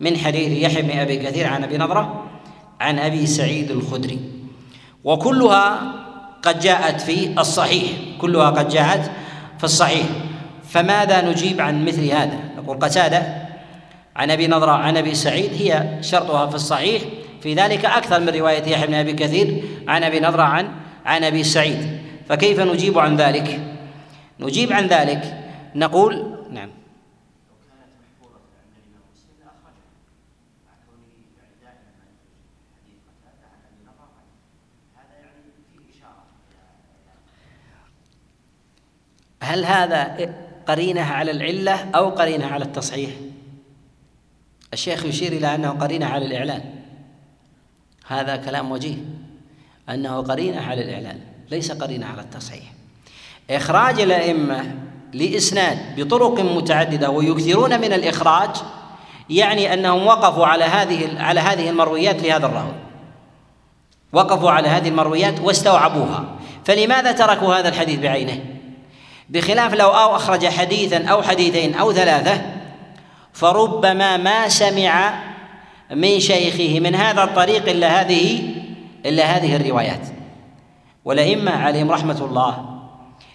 من 0.00 0.16
حديث 0.16 0.62
يحيى 0.62 0.82
بن 0.82 0.98
أبي 0.98 1.16
كثير 1.16 1.46
عن 1.46 1.64
أبي 1.64 1.78
نضره 1.78 2.24
عن 2.80 2.98
أبي 2.98 3.26
سعيد 3.26 3.70
الخدري. 3.70 4.18
وكلها 5.04 5.92
قد 6.42 6.60
جاءت 6.60 7.00
في 7.00 7.40
الصحيح 7.40 7.90
كلها 8.20 8.50
قد 8.50 8.68
جاءت 8.68 9.10
في 9.58 9.64
الصحيح. 9.64 10.06
فماذا 10.68 11.30
نجيب 11.30 11.60
عن 11.60 11.84
مثل 11.84 12.10
هذا؟ 12.10 12.38
نقول 12.58 12.78
قتادة 12.78 13.36
عن 14.16 14.30
أبي 14.30 14.46
نضره 14.46 14.72
عن 14.72 14.96
أبي 14.96 15.14
سعيد 15.14 15.50
هي 15.52 15.98
شرطها 16.00 16.46
في 16.46 16.54
الصحيح 16.54 17.02
في 17.40 17.54
ذلك 17.54 17.84
أكثر 17.84 18.20
من 18.20 18.28
رواية 18.28 18.62
يحيى 18.62 18.86
بن 18.86 18.94
أبي 18.94 19.12
كثير 19.12 19.62
عن 19.88 20.04
أبي 20.04 20.20
نضره 20.20 20.42
عن 20.42 20.81
عن 21.04 21.24
أبي 21.24 21.44
سعيد. 21.44 21.98
فكيف 22.28 22.60
نجيب 22.60 22.98
عن 22.98 23.16
ذلك؟ 23.16 23.60
نجيب 24.40 24.72
عن 24.72 24.86
ذلك 24.86 25.38
نقول 25.74 26.38
نعم. 26.50 26.70
هل 39.42 39.64
هذا 39.64 40.32
قرينة 40.66 41.00
على 41.00 41.30
العلة 41.30 41.90
أو 41.90 42.10
قرينة 42.10 42.46
على 42.46 42.64
التصحيح؟ 42.64 43.10
الشيخ 44.72 45.04
يشير 45.04 45.32
إلى 45.32 45.54
أنه 45.54 45.70
قرينة 45.70 46.06
على 46.06 46.26
الإعلان. 46.26 46.62
هذا 48.06 48.36
كلام 48.36 48.72
وجيه. 48.72 48.96
أنه 49.88 50.20
قرينة 50.20 50.60
على 50.60 50.82
الإعلان 50.82 51.20
ليس 51.50 51.72
قرينة 51.72 52.06
على 52.06 52.20
التصحيح. 52.20 52.64
إخراج 53.50 54.00
الأئمة 54.00 54.74
لإسناد 55.12 55.78
بطرق 56.00 56.40
متعددة 56.40 57.10
ويكثرون 57.10 57.80
من 57.80 57.92
الإخراج 57.92 58.50
يعني 59.30 59.74
أنهم 59.74 60.06
وقفوا 60.06 60.46
على 60.46 60.64
هذه 60.64 61.22
على 61.22 61.40
هذه 61.40 61.70
المرويات 61.70 62.22
لهذا 62.22 62.46
الراوي 62.46 62.74
وقفوا 64.12 64.50
على 64.50 64.68
هذه 64.68 64.88
المرويات 64.88 65.40
واستوعبوها. 65.40 66.24
فلماذا 66.64 67.12
تركوا 67.12 67.54
هذا 67.54 67.68
الحديث 67.68 68.00
بعينه؟ 68.00 68.40
بخلاف 69.28 69.74
لو 69.74 69.88
أو 69.88 70.16
أخرج 70.16 70.46
حديثا 70.46 71.04
أو 71.04 71.22
حديثين 71.22 71.74
أو 71.74 71.92
ثلاثة 71.92 72.42
فربما 73.32 74.16
ما 74.16 74.48
سمع 74.48 75.22
من 75.90 76.20
شيخه 76.20 76.80
من 76.80 76.94
هذا 76.94 77.24
الطريق 77.24 77.68
إلا 77.68 78.00
هذه 78.00 78.42
إلا 79.06 79.24
هذه 79.24 79.56
الروايات. 79.56 80.08
والأئمة 81.04 81.50
عليهم 81.50 81.90
رحمة 81.90 82.24
الله 82.24 82.78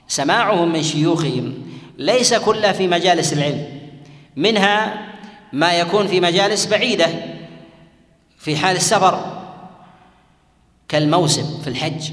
سماعهم 0.07 0.73
من 0.73 0.83
شيوخهم 0.83 1.53
ليس 1.97 2.33
كله 2.33 2.71
في 2.71 2.87
مجالس 2.87 3.33
العلم 3.33 3.79
منها 4.35 4.93
ما 5.53 5.73
يكون 5.73 6.07
في 6.07 6.21
مجالس 6.21 6.65
بعيدة 6.65 7.07
في 8.37 8.55
حال 8.57 8.75
السفر 8.75 9.43
كالموسم 10.87 11.61
في 11.61 11.69
الحج. 11.69 12.11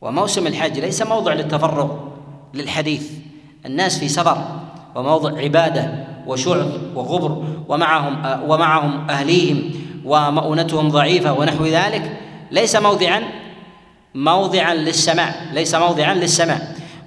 وموسم 0.00 0.46
الحج 0.46 0.78
ليس 0.80 1.02
موضع 1.02 1.32
للتفرغ 1.32 1.96
للحديث 2.54 3.10
الناس 3.66 3.98
في 3.98 4.08
سفر 4.08 4.60
وموضع 4.94 5.38
عبادة 5.38 6.04
وشعب 6.26 6.66
وغبر 6.94 7.44
ومعهم 7.68 8.42
ومعهم 8.50 9.10
أهليهم 9.10 9.70
ومؤونتهم 10.04 10.88
ضعيفة 10.88 11.32
ونحو 11.32 11.64
ذلك. 11.64 12.20
ليس 12.54 12.76
موضعا 12.76 13.22
موضعا 14.14 14.74
للسماع 14.74 15.34
ليس 15.52 15.74
موضعا 15.74 16.14
للسماع 16.14 16.58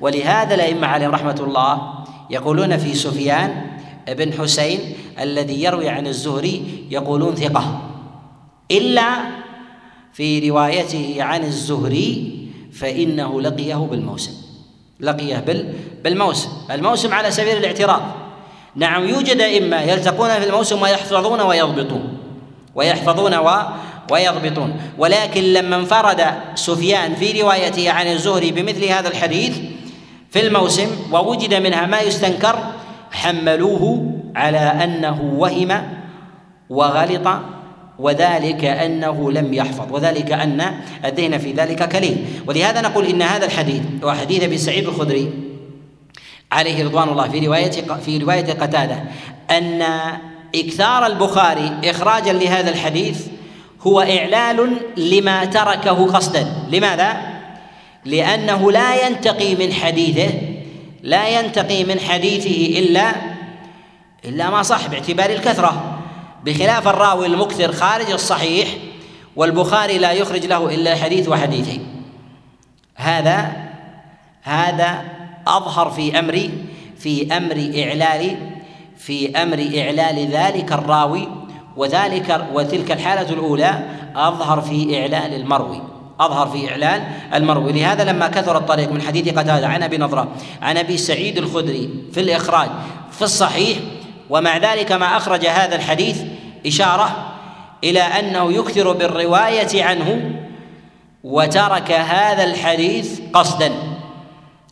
ولهذا 0.02 0.56
الأئمة 0.56 0.88
عليهم 0.88 1.12
رحمة 1.12 1.40
الله 1.40 1.94
يقولون 2.30 2.78
في 2.78 2.94
سفيان 2.94 3.62
بن 4.08 4.34
حسين 4.34 4.80
الذي 5.20 5.64
يروي 5.64 5.90
عن 5.90 6.08
الزهري 6.08 6.86
يقولون 6.92 7.36
ثقة. 7.36 7.82
إلا 8.72 9.10
في 10.14 10.50
روايته 10.50 11.16
عن 11.20 11.44
الزهري 11.44 12.38
فإنه 12.74 13.42
لقيه 13.42 13.76
بالموسم 13.76 14.32
لقيه 15.00 15.46
بالموسم. 16.04 16.50
الموسم 16.72 17.14
على 17.14 17.32
سبيل 17.32 17.58
الاعتراض. 17.58 18.02
نعم 18.76 19.08
يوجد 19.08 19.42
أئمة 19.42 19.82
يلتقون 19.82 20.30
في 20.30 20.50
الموسم 20.50 20.82
ويحفظون 20.82 21.42
ويضبطون 21.42 22.18
ويحفظون 22.76 23.36
و 23.36 23.50
ويضبطون 24.12 24.82
ولكن 24.98 25.44
لما 25.44 25.76
انفرد 25.76 26.26
سفيان 26.56 27.16
في 27.16 27.42
روايته 27.42 27.92
عن 27.92 28.08
الزهري 28.08 28.52
بمثل 28.52 28.86
هذا 28.86 29.08
الحديث 29.08 29.58
في 30.32 30.48
الموسم 30.48 30.88
ووجد 31.12 31.54
منها 31.54 31.86
ما 31.86 32.02
يستنكر 32.02 32.60
حملوه 33.12 34.14
على 34.36 34.58
أنه 34.58 35.34
وهم 35.38 35.84
وغلط 36.70 37.28
وذلك 38.00 38.66
أنه 38.66 39.32
لم 39.32 39.54
يحفظ 39.54 39.94
وذلك 39.94 40.32
أن 40.32 40.74
الذهن 41.06 41.38
في 41.38 41.52
ذلك 41.52 41.90
كليل. 41.90 42.26
ولهذا 42.48 42.82
نقول 42.82 43.06
إن 43.06 43.22
هذا 43.22 43.46
الحديث 43.46 43.82
وحديث 44.04 44.44
أبي 44.44 44.58
سعيد 44.58 44.88
الخدري 44.88 45.30
عليه 46.52 46.86
رضوان 46.86 47.10
الله 47.10 47.30
في 47.30 47.48
رواية 47.48 47.72
في 48.06 48.18
رواية 48.18 48.54
قتادة 48.54 49.04
أن 49.52 49.82
إكثار 50.56 51.06
البخاري 51.06 51.72
اخراجا 51.86 52.34
لهذا 52.34 52.70
الحديث 52.70 53.28
هو 53.82 54.02
اعلال 54.02 54.78
لما 54.98 55.46
تركه 55.46 56.14
قصدا. 56.14 56.48
لماذا؟ 56.72 57.18
لأنه 58.06 58.72
لا 58.72 59.08
ينتقي 59.08 59.56
من 59.56 59.74
حديثه 59.74 60.30
لا 61.04 61.28
ينتقي 61.40 61.84
من 61.84 62.00
حديثه 62.00 62.80
إلا 62.80 63.12
إلا 64.26 64.50
ما 64.50 64.64
صح 64.64 64.88
باعتبار 64.88 65.30
الكثرة. 65.30 66.00
بخلاف 66.46 66.88
الراوي 66.88 67.26
المكثر 67.26 67.72
خارج 67.72 68.12
الصحيح 68.12 68.68
والبخاري 69.36 69.98
لا 69.98 70.12
يخرج 70.12 70.46
له 70.46 70.74
إلا 70.76 70.96
حديث 70.96 71.30
وحديثين. 71.30 71.86
هذا 72.96 73.52
هذا 74.44 75.04
أظهر 75.48 75.90
في 75.90 76.20
أمر 76.20 76.50
في 77.00 77.38
أمر 77.38 77.72
إعلال 77.84 78.38
في 78.98 79.44
أمر 79.44 79.70
إعلال 79.78 80.28
ذلك 80.28 80.72
الراوي 80.72 81.28
وذلك 81.78 82.48
وتلك 82.54 82.92
الحالة 82.92 83.30
الأولى 83.34 83.84
أظهر 84.16 84.62
في 84.62 85.02
إعلان 85.02 85.34
المروي 85.34 85.82
أظهر 86.20 86.48
في 86.48 86.72
إعلان 86.72 87.12
المروي. 87.34 87.72
لهذا 87.72 88.04
لما 88.04 88.28
كثر 88.28 88.58
الطريق 88.58 88.92
من 88.92 89.02
حديث 89.02 89.30
قتادة 89.30 89.68
عن 89.68 89.84
أبي 89.84 89.98
نضرة 89.98 90.28
عن 90.62 90.78
أبي 90.78 90.98
سعيد 90.98 91.38
الخدري 91.38 91.90
في 92.14 92.20
الإخراج 92.20 92.70
في 93.12 93.22
الصحيح 93.22 93.78
ومع 94.30 94.58
ذلك 94.58 94.92
ما 94.92 95.18
أخرج 95.18 95.46
هذا 95.46 95.76
الحديث 95.76 96.22
إشارة 96.66 97.34
إلى 97.84 98.00
أنه 98.00 98.54
يكثر 98.54 98.92
بالرواية 98.92 99.84
عنه 99.84 100.32
وترك 101.24 101.92
هذا 101.92 102.44
الحديث 102.44 103.20
قصدا 103.34 103.72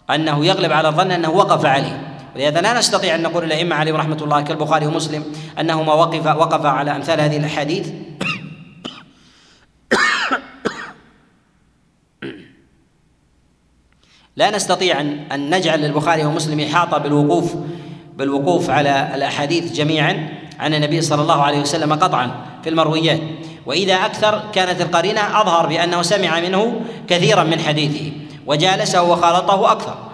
أنه 0.09 0.45
يغلب 0.45 0.71
على 0.71 0.87
الظن 0.87 1.11
أنه 1.11 1.29
وقف 1.29 1.65
عليه. 1.65 2.14
ولهذا 2.35 2.61
لا 2.61 2.73
نستطيع 2.73 3.15
أن 3.15 3.21
نقول 3.21 3.43
الأئمة 3.43 3.75
عليهم 3.75 3.95
رحمة 3.95 4.17
الله 4.21 4.41
كالبخاري 4.41 4.87
ومسلم 4.87 5.23
أنهما 5.59 5.93
وقف 5.93 6.25
وقف 6.25 6.65
على 6.65 6.95
أمثال 6.95 7.21
هذه 7.21 7.37
الأحاديث. 7.37 7.87
لا 14.35 14.51
نستطيع 14.51 15.01
ان 15.01 15.55
نجعل 15.55 15.79
للبخاري 15.81 16.25
ومسلم 16.25 16.59
إحاطة 16.59 16.97
بالوقوف 16.97 17.55
بالوقوف 18.15 18.69
على 18.69 19.11
الأحاديث 19.15 19.71
جميعا 19.71 20.29
عن 20.59 20.73
النبي 20.73 21.01
صلى 21.01 21.21
الله 21.21 21.41
عليه 21.41 21.59
وسلم 21.59 21.93
قطعا 21.93 22.45
في 22.63 22.69
المرويات. 22.69 23.19
وإذا 23.65 23.93
أكثر 23.93 24.43
كانت 24.53 24.81
القرينة 24.81 25.41
أظهر 25.41 25.67
بأنه 25.67 26.01
سمع 26.01 26.39
منه 26.39 26.81
كثيرا 27.07 27.43
من 27.43 27.59
حديثه 27.59 28.11
وجالسه 28.45 29.03
وخالطه 29.03 29.71
أكثر. 29.71 30.04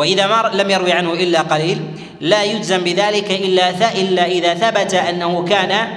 وإذا 0.00 0.26
ما 0.26 0.50
لم 0.54 0.70
يروي 0.70 0.92
عنه 0.92 1.12
إلا 1.12 1.40
قليل 1.40 1.80
لا 2.20 2.42
يجزم 2.44 2.78
بذلك 2.78 3.30
إلا 3.30 3.92
إلا 3.92 4.26
إذا 4.26 4.54
ثبت 4.54 4.94
أنه 4.94 5.44
كان 5.44 5.88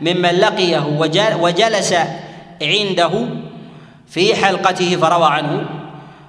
ممن 0.00 0.30
لقيه 0.30 0.86
وجلس 1.40 1.94
عنده 2.62 3.28
في 4.08 4.34
حلقته 4.34 4.96
فروى 4.96 5.26
عنه 5.26 5.66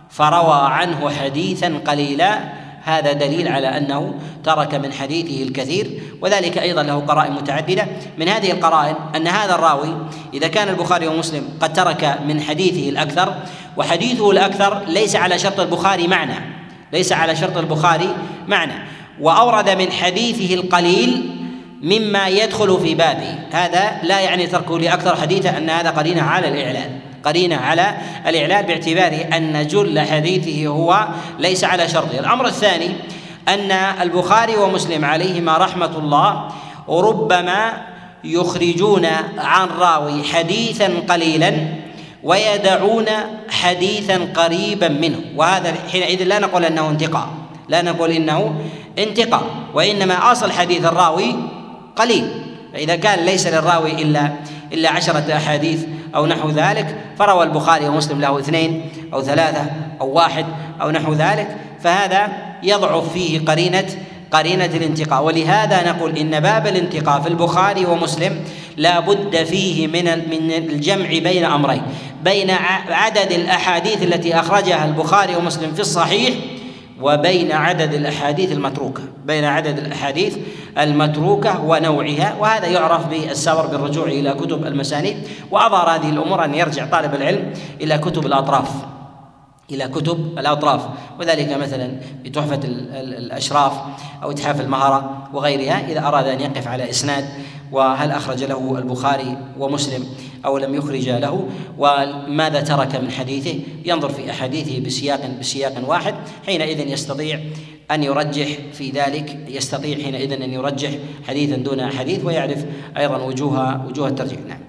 فروى 0.10 0.60
عنه 0.62 1.10
حديثا 1.10 1.82
قليلا. 1.88 2.40
هذا 2.84 3.14
دليل 3.14 3.48
على 3.48 3.78
أنه 3.78 4.14
ترك 4.44 4.76
من 4.76 4.94
حديثه 4.94 5.44
الكثير 5.44 6.02
وذلك 6.22 6.58
أيضا 6.58 6.84
له 6.84 7.00
قرائن 7.00 7.34
متعددة. 7.34 7.88
من 8.18 8.28
هذه 8.30 8.52
القرائن 8.52 8.96
أن 9.16 9.28
هذا 9.28 9.56
الراوي 9.56 9.96
إذا 10.34 10.48
كان 10.48 10.70
البخاري 10.70 11.08
ومسلم 11.08 11.44
قد 11.60 11.74
ترك 11.74 12.20
من 12.28 12.42
حديثه 12.42 12.90
الأكثر 12.90 13.34
وحديثه 13.78 14.32
الأكثر 14.32 14.82
ليس 14.88 15.16
على 15.16 15.40
شرط 15.40 15.60
البخاري 15.60 16.08
معنى. 16.08 16.59
ليس 16.94 17.12
على 17.12 17.36
شرط 17.36 17.58
البخاري 17.58 18.16
معنى. 18.48 18.74
وأورد 19.22 19.70
من 19.70 19.92
حديثه 19.92 20.54
القليل 20.54 21.36
مما 21.82 22.28
يدخل 22.28 22.80
في 22.80 22.96
بابه. 22.96 23.36
هذا 23.52 23.92
لا 24.04 24.20
يعني 24.20 24.48
تركه 24.48 24.80
لأكثر 24.80 25.16
حديثا 25.16 25.58
أن 25.58 25.70
هذا 25.70 25.90
قرينة 25.90 26.22
على 26.22 26.48
الإعلان. 26.48 27.00
قرينة 27.26 27.56
على 27.56 27.98
الإعلان 28.28 28.66
باعتبار 28.66 29.28
أن 29.38 29.68
جل 29.68 30.00
حديثه 30.00 30.68
هو 30.68 31.08
ليس 31.40 31.64
على 31.64 31.88
شرطه 31.88 32.20
الأمر 32.20 32.48
الثاني 32.48 32.90
أن 33.48 33.72
البخاري 34.02 34.56
ومسلم 34.56 35.06
عليهما 35.06 35.58
رحمة 35.58 35.98
الله 35.98 36.48
ربما 36.90 37.74
يخرجون 38.24 39.06
عن 39.38 39.68
راوي 39.68 40.24
حديثا 40.24 40.90
قليلا 41.10 41.54
ويدعون 42.24 43.06
حديثا 43.50 44.20
قريبا 44.36 44.88
منه. 44.88 45.20
وهذا 45.36 45.76
حينئذ 45.92 46.24
لا 46.24 46.40
نقول 46.40 46.66
أنه 46.66 46.90
انتقاء. 46.90 47.30
لا 47.70 47.82
نقول 47.82 48.12
إنه 48.12 48.56
انتقاء 49.00 49.44
وإنما 49.74 50.32
أصل 50.32 50.52
حديث 50.52 50.86
الراوي 50.86 51.36
قليل. 51.96 52.28
فإذا 52.74 52.96
كان 52.96 53.26
ليس 53.26 53.48
للراوي 53.48 53.92
إلا 53.92 54.32
إلا 54.74 54.90
عشرة 54.90 55.34
أحاديث 55.36 55.86
أو 56.16 56.26
نحو 56.26 56.50
ذلك 56.50 56.96
فروى 57.20 57.44
البخاري 57.44 57.88
ومسلم 57.88 58.22
له 58.22 58.40
اثنين 58.40 58.92
أو 59.14 59.22
ثلاثة 59.22 59.66
أو 60.02 60.08
واحد 60.08 60.46
أو 60.82 60.92
نحو 60.92 61.14
ذلك 61.14 61.58
فهذا 61.82 62.28
يضعف 62.64 63.14
فيه 63.14 63.46
قرينة 63.46 63.86
قرينة 64.32 64.66
الانتقاء. 64.66 65.24
ولهذا 65.24 65.92
نقول 65.92 66.18
إن 66.18 66.40
باب 66.40 66.68
الانتقاء 66.68 67.22
في 67.22 67.28
البخاري 67.28 67.86
ومسلم 67.86 68.40
لا 68.78 69.00
بد 69.00 69.44
فيه 69.44 69.88
من 69.88 70.04
من 70.30 70.52
الجمع 70.52 71.08
بين 71.08 71.46
أمرين. 71.46 71.82
بين 72.24 72.52
عدد 72.90 73.32
الأحاديث 73.32 74.04
التي 74.04 74.40
أخرجها 74.40 74.86
البخاري 74.86 75.36
ومسلم 75.36 75.74
في 75.74 75.80
الصحيح 75.80 76.36
وبين 77.02 77.52
عدد 77.52 77.94
الأحاديث 77.94 78.52
المتروكة. 78.52 79.02
بين 79.26 79.46
عدد 79.46 79.80
الأحاديث 79.80 80.38
المتروكة 80.78 81.64
ونوعها 81.64 82.36
وهذا 82.40 82.68
يعرف 82.68 83.08
بالسبر 83.08 83.66
بالرجوع 83.66 84.06
إلى 84.06 84.34
كتب 84.34 84.66
المسانيد. 84.66 85.18
وأظهر 85.52 85.96
هذه 85.96 86.10
الأمور 86.10 86.46
أن 86.46 86.56
يرجع 86.56 86.86
طالب 86.86 87.16
العلم 87.16 87.54
إلى 87.82 87.98
كتب 87.98 88.26
الأطراف. 88.26 88.70
إلى 89.72 89.88
كتب 89.88 90.40
الأطراف 90.40 90.86
وذلك 91.20 91.58
مثلا 91.58 91.92
بتحفة 92.26 92.60
الأشراف 93.00 93.74
أو 94.24 94.32
إتحاف 94.32 94.62
المهرة 94.62 95.30
وغيرها 95.34 95.92
إذا 95.92 96.08
أراد 96.08 96.28
أن 96.28 96.42
يقف 96.42 96.68
على 96.68 96.90
إسناد 96.90 97.26
وهل 97.72 98.12
أخرج 98.12 98.44
له 98.44 98.78
البخاري 98.78 99.38
ومسلم 99.60 100.06
أو 100.46 100.58
لم 100.58 100.76
يخرج 100.76 101.10
له 101.10 101.48
وماذا 101.78 102.62
ترك 102.62 102.96
من 102.96 103.12
حديثه؟ 103.12 103.60
ينظر 103.86 104.10
في 104.10 104.32
أحاديثه 104.32 104.86
بسياق 104.86 105.26
بسياق 105.40 105.90
واحد 105.90 106.16
حينئذ 106.46 106.88
يستطيع 106.88 107.40
أن 107.92 108.04
يرجح 108.04 108.48
في 108.74 108.90
ذلك 108.90 109.40
يستطيع 109.48 109.98
حينئذ 109.98 110.32
أن 110.32 110.54
يرجح 110.54 110.90
حديثا 111.28 111.56
دون 111.56 111.92
حديث 111.92 112.26
ويعرف 112.26 112.66
أيضا 112.98 113.18
وجوه 113.18 113.86
وجوه 113.86 114.08
الترجيح. 114.08 114.40
نعم. 114.48 114.69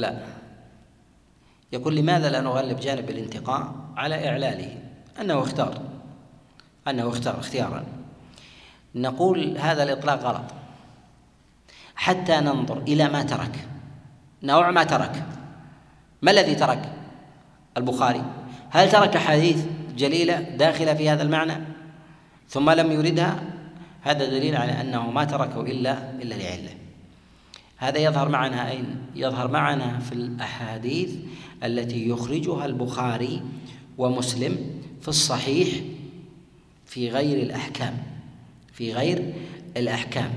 لا. 0.00 0.18
يقول 1.72 1.96
لماذا 1.96 2.30
لا 2.30 2.40
نغلب 2.40 2.80
جانب 2.80 3.10
الانتقاء 3.10 3.74
على 3.96 4.28
إعلاله؟ 4.28 4.78
أنه 5.20 5.42
اختار. 5.42 5.80
أنه 6.88 7.08
اختار 7.08 7.38
اختيارا. 7.38 7.84
نقول 8.94 9.58
هذا 9.58 9.82
الإطلاق 9.82 10.22
غلط. 10.22 10.44
حتى 11.94 12.40
ننظر 12.40 12.78
إلى 12.78 13.08
ما 13.08 13.22
ترك. 13.22 13.68
نوع 14.42 14.70
ما 14.70 14.84
ترك. 14.84 15.24
ما 16.22 16.30
الذي 16.30 16.54
ترك؟ 16.54 16.92
البخاري. 17.76 18.22
هل 18.70 18.90
ترك 18.90 19.16
حديث 19.16 19.66
جليلة 19.96 20.40
داخلة 20.40 20.94
في 20.94 21.10
هذا 21.10 21.22
المعنى؟ 21.22 21.54
ثم 22.48 22.70
لم 22.70 22.92
يردها 22.92 23.42
هذا 24.02 24.24
دليل 24.24 24.56
على 24.56 24.80
أنه 24.80 25.10
ما 25.10 25.24
تركه 25.24 25.60
إلا 25.60 26.10
إلا 26.10 26.34
لعلة. 26.34 26.79
هذا 27.80 27.98
يظهر 27.98 28.28
معنا 28.28 28.70
أين؟ 28.70 28.96
يظهر 29.14 29.50
معنا 29.50 29.98
في 29.98 30.12
الأحاديث 30.12 31.14
التي 31.64 32.08
يخرجها 32.08 32.66
البخاري 32.66 33.42
ومسلم 33.98 34.56
في 35.00 35.08
الصحيح 35.08 35.68
في 36.86 37.08
غير 37.08 37.42
الأحكام 37.42 37.96
في 38.72 38.92
غير 38.92 39.32
الأحكام 39.76 40.30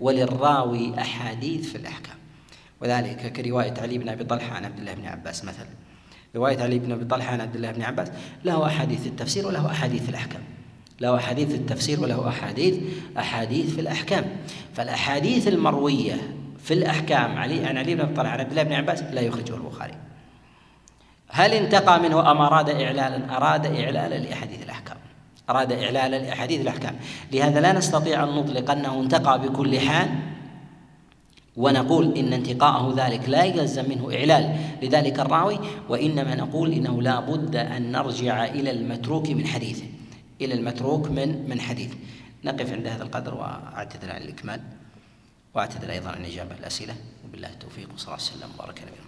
وللراوي 0.00 1.00
أحاديث 1.00 1.70
في 1.70 1.78
الأحكام. 1.78 2.14
وذلك 2.80 3.32
كرواية 3.32 3.74
علي 3.78 3.98
بن 3.98 4.08
أبي 4.08 4.24
طلحة 4.24 4.56
عن 4.56 4.64
عبد 4.64 4.78
الله 4.78 4.94
بن 4.94 5.06
عباس 5.06 5.44
مثلا. 5.44 5.68
رواية 6.36 6.62
علي 6.62 6.78
بن 6.78 6.92
أبي 6.92 7.04
طلحة 7.04 7.32
عن 7.32 7.40
عبد 7.40 7.56
الله 7.56 7.72
بن 7.72 7.82
عباس 7.82 8.08
له 8.44 8.66
أحاديث 8.66 9.06
التفسير 9.06 9.46
وله 9.46 9.66
أحاديث 9.66 10.08
الأحكام. 10.08 10.42
له 11.00 11.16
أحاديث 11.16 11.54
التفسير 11.54 12.00
وله 12.00 12.28
أحاديث 12.28 12.78
أحاديث 13.18 13.74
في 13.74 13.80
الأحكام. 13.80 14.24
فالأحاديث 14.74 15.48
المروية 15.48 16.37
في 16.58 16.74
الأحكام 16.74 17.38
علي 17.38 17.66
عن 17.66 17.78
علي 17.78 17.94
بن 17.94 18.00
أبي 18.00 18.14
طلحة 18.14 18.32
عن 18.32 18.40
عبد 18.40 18.50
الله 18.50 18.62
بن 18.62 18.72
عباس 18.72 19.02
لا 19.02 19.20
يخرجه 19.20 19.54
البخاري. 19.54 19.94
هل 21.28 21.52
انتقى 21.52 22.00
منه 22.00 22.30
أم 22.30 22.36
أراد 22.40 22.68
إعلالا 22.70 23.36
أراد 23.36 23.66
إعلالا 23.66 24.14
لأحاديث 24.14 24.62
الأحكام. 24.62 24.96
أراد 25.50 25.72
إعلالا 25.72 26.18
لأحاديث 26.18 26.60
الأحكام. 26.60 26.96
لهذا 27.32 27.60
لا 27.60 27.72
نستطيع 27.72 28.24
أن 28.24 28.28
نطلق 28.28 28.70
أنه 28.70 29.00
انتقى 29.00 29.40
بكل 29.40 29.80
حال 29.80 30.08
ونقول 31.56 32.18
إن 32.18 32.32
انتقاءه 32.32 32.94
ذلك 32.96 33.28
لا 33.28 33.44
يلزم 33.44 33.88
منه 33.88 34.14
إعلال 34.14 34.56
لذلك 34.82 35.20
الراوي 35.20 35.58
وإنما 35.88 36.34
نقول 36.34 36.72
إنه 36.72 37.02
لا 37.02 37.20
بد 37.20 37.56
أن 37.56 37.92
نرجع 37.92 38.44
إلى 38.44 38.70
المتروك 38.70 39.30
من 39.30 39.46
حديثه. 39.46 39.84
إلى 40.40 40.54
المتروك 40.54 41.10
من 41.10 41.48
من 41.48 41.60
حديث 41.60 41.92
نقف 42.44 42.72
عند 42.72 42.86
هذا 42.86 43.02
القدر 43.02 43.34
وأعتذر 43.34 44.12
عن 44.12 44.22
الإكمال. 44.22 44.60
واعتذر 45.54 45.90
أيضا 45.90 46.10
عن 46.10 46.24
إجابة 46.24 46.54
الأسئلة. 46.54 46.96
وبالله 47.24 47.48
التوفيق 47.48 47.94
وصلى 47.94 48.14
الله 48.14 48.14
وسلم. 48.24 48.50
وبارك 48.54 48.80
على 48.82 48.90
محمد 48.90 49.07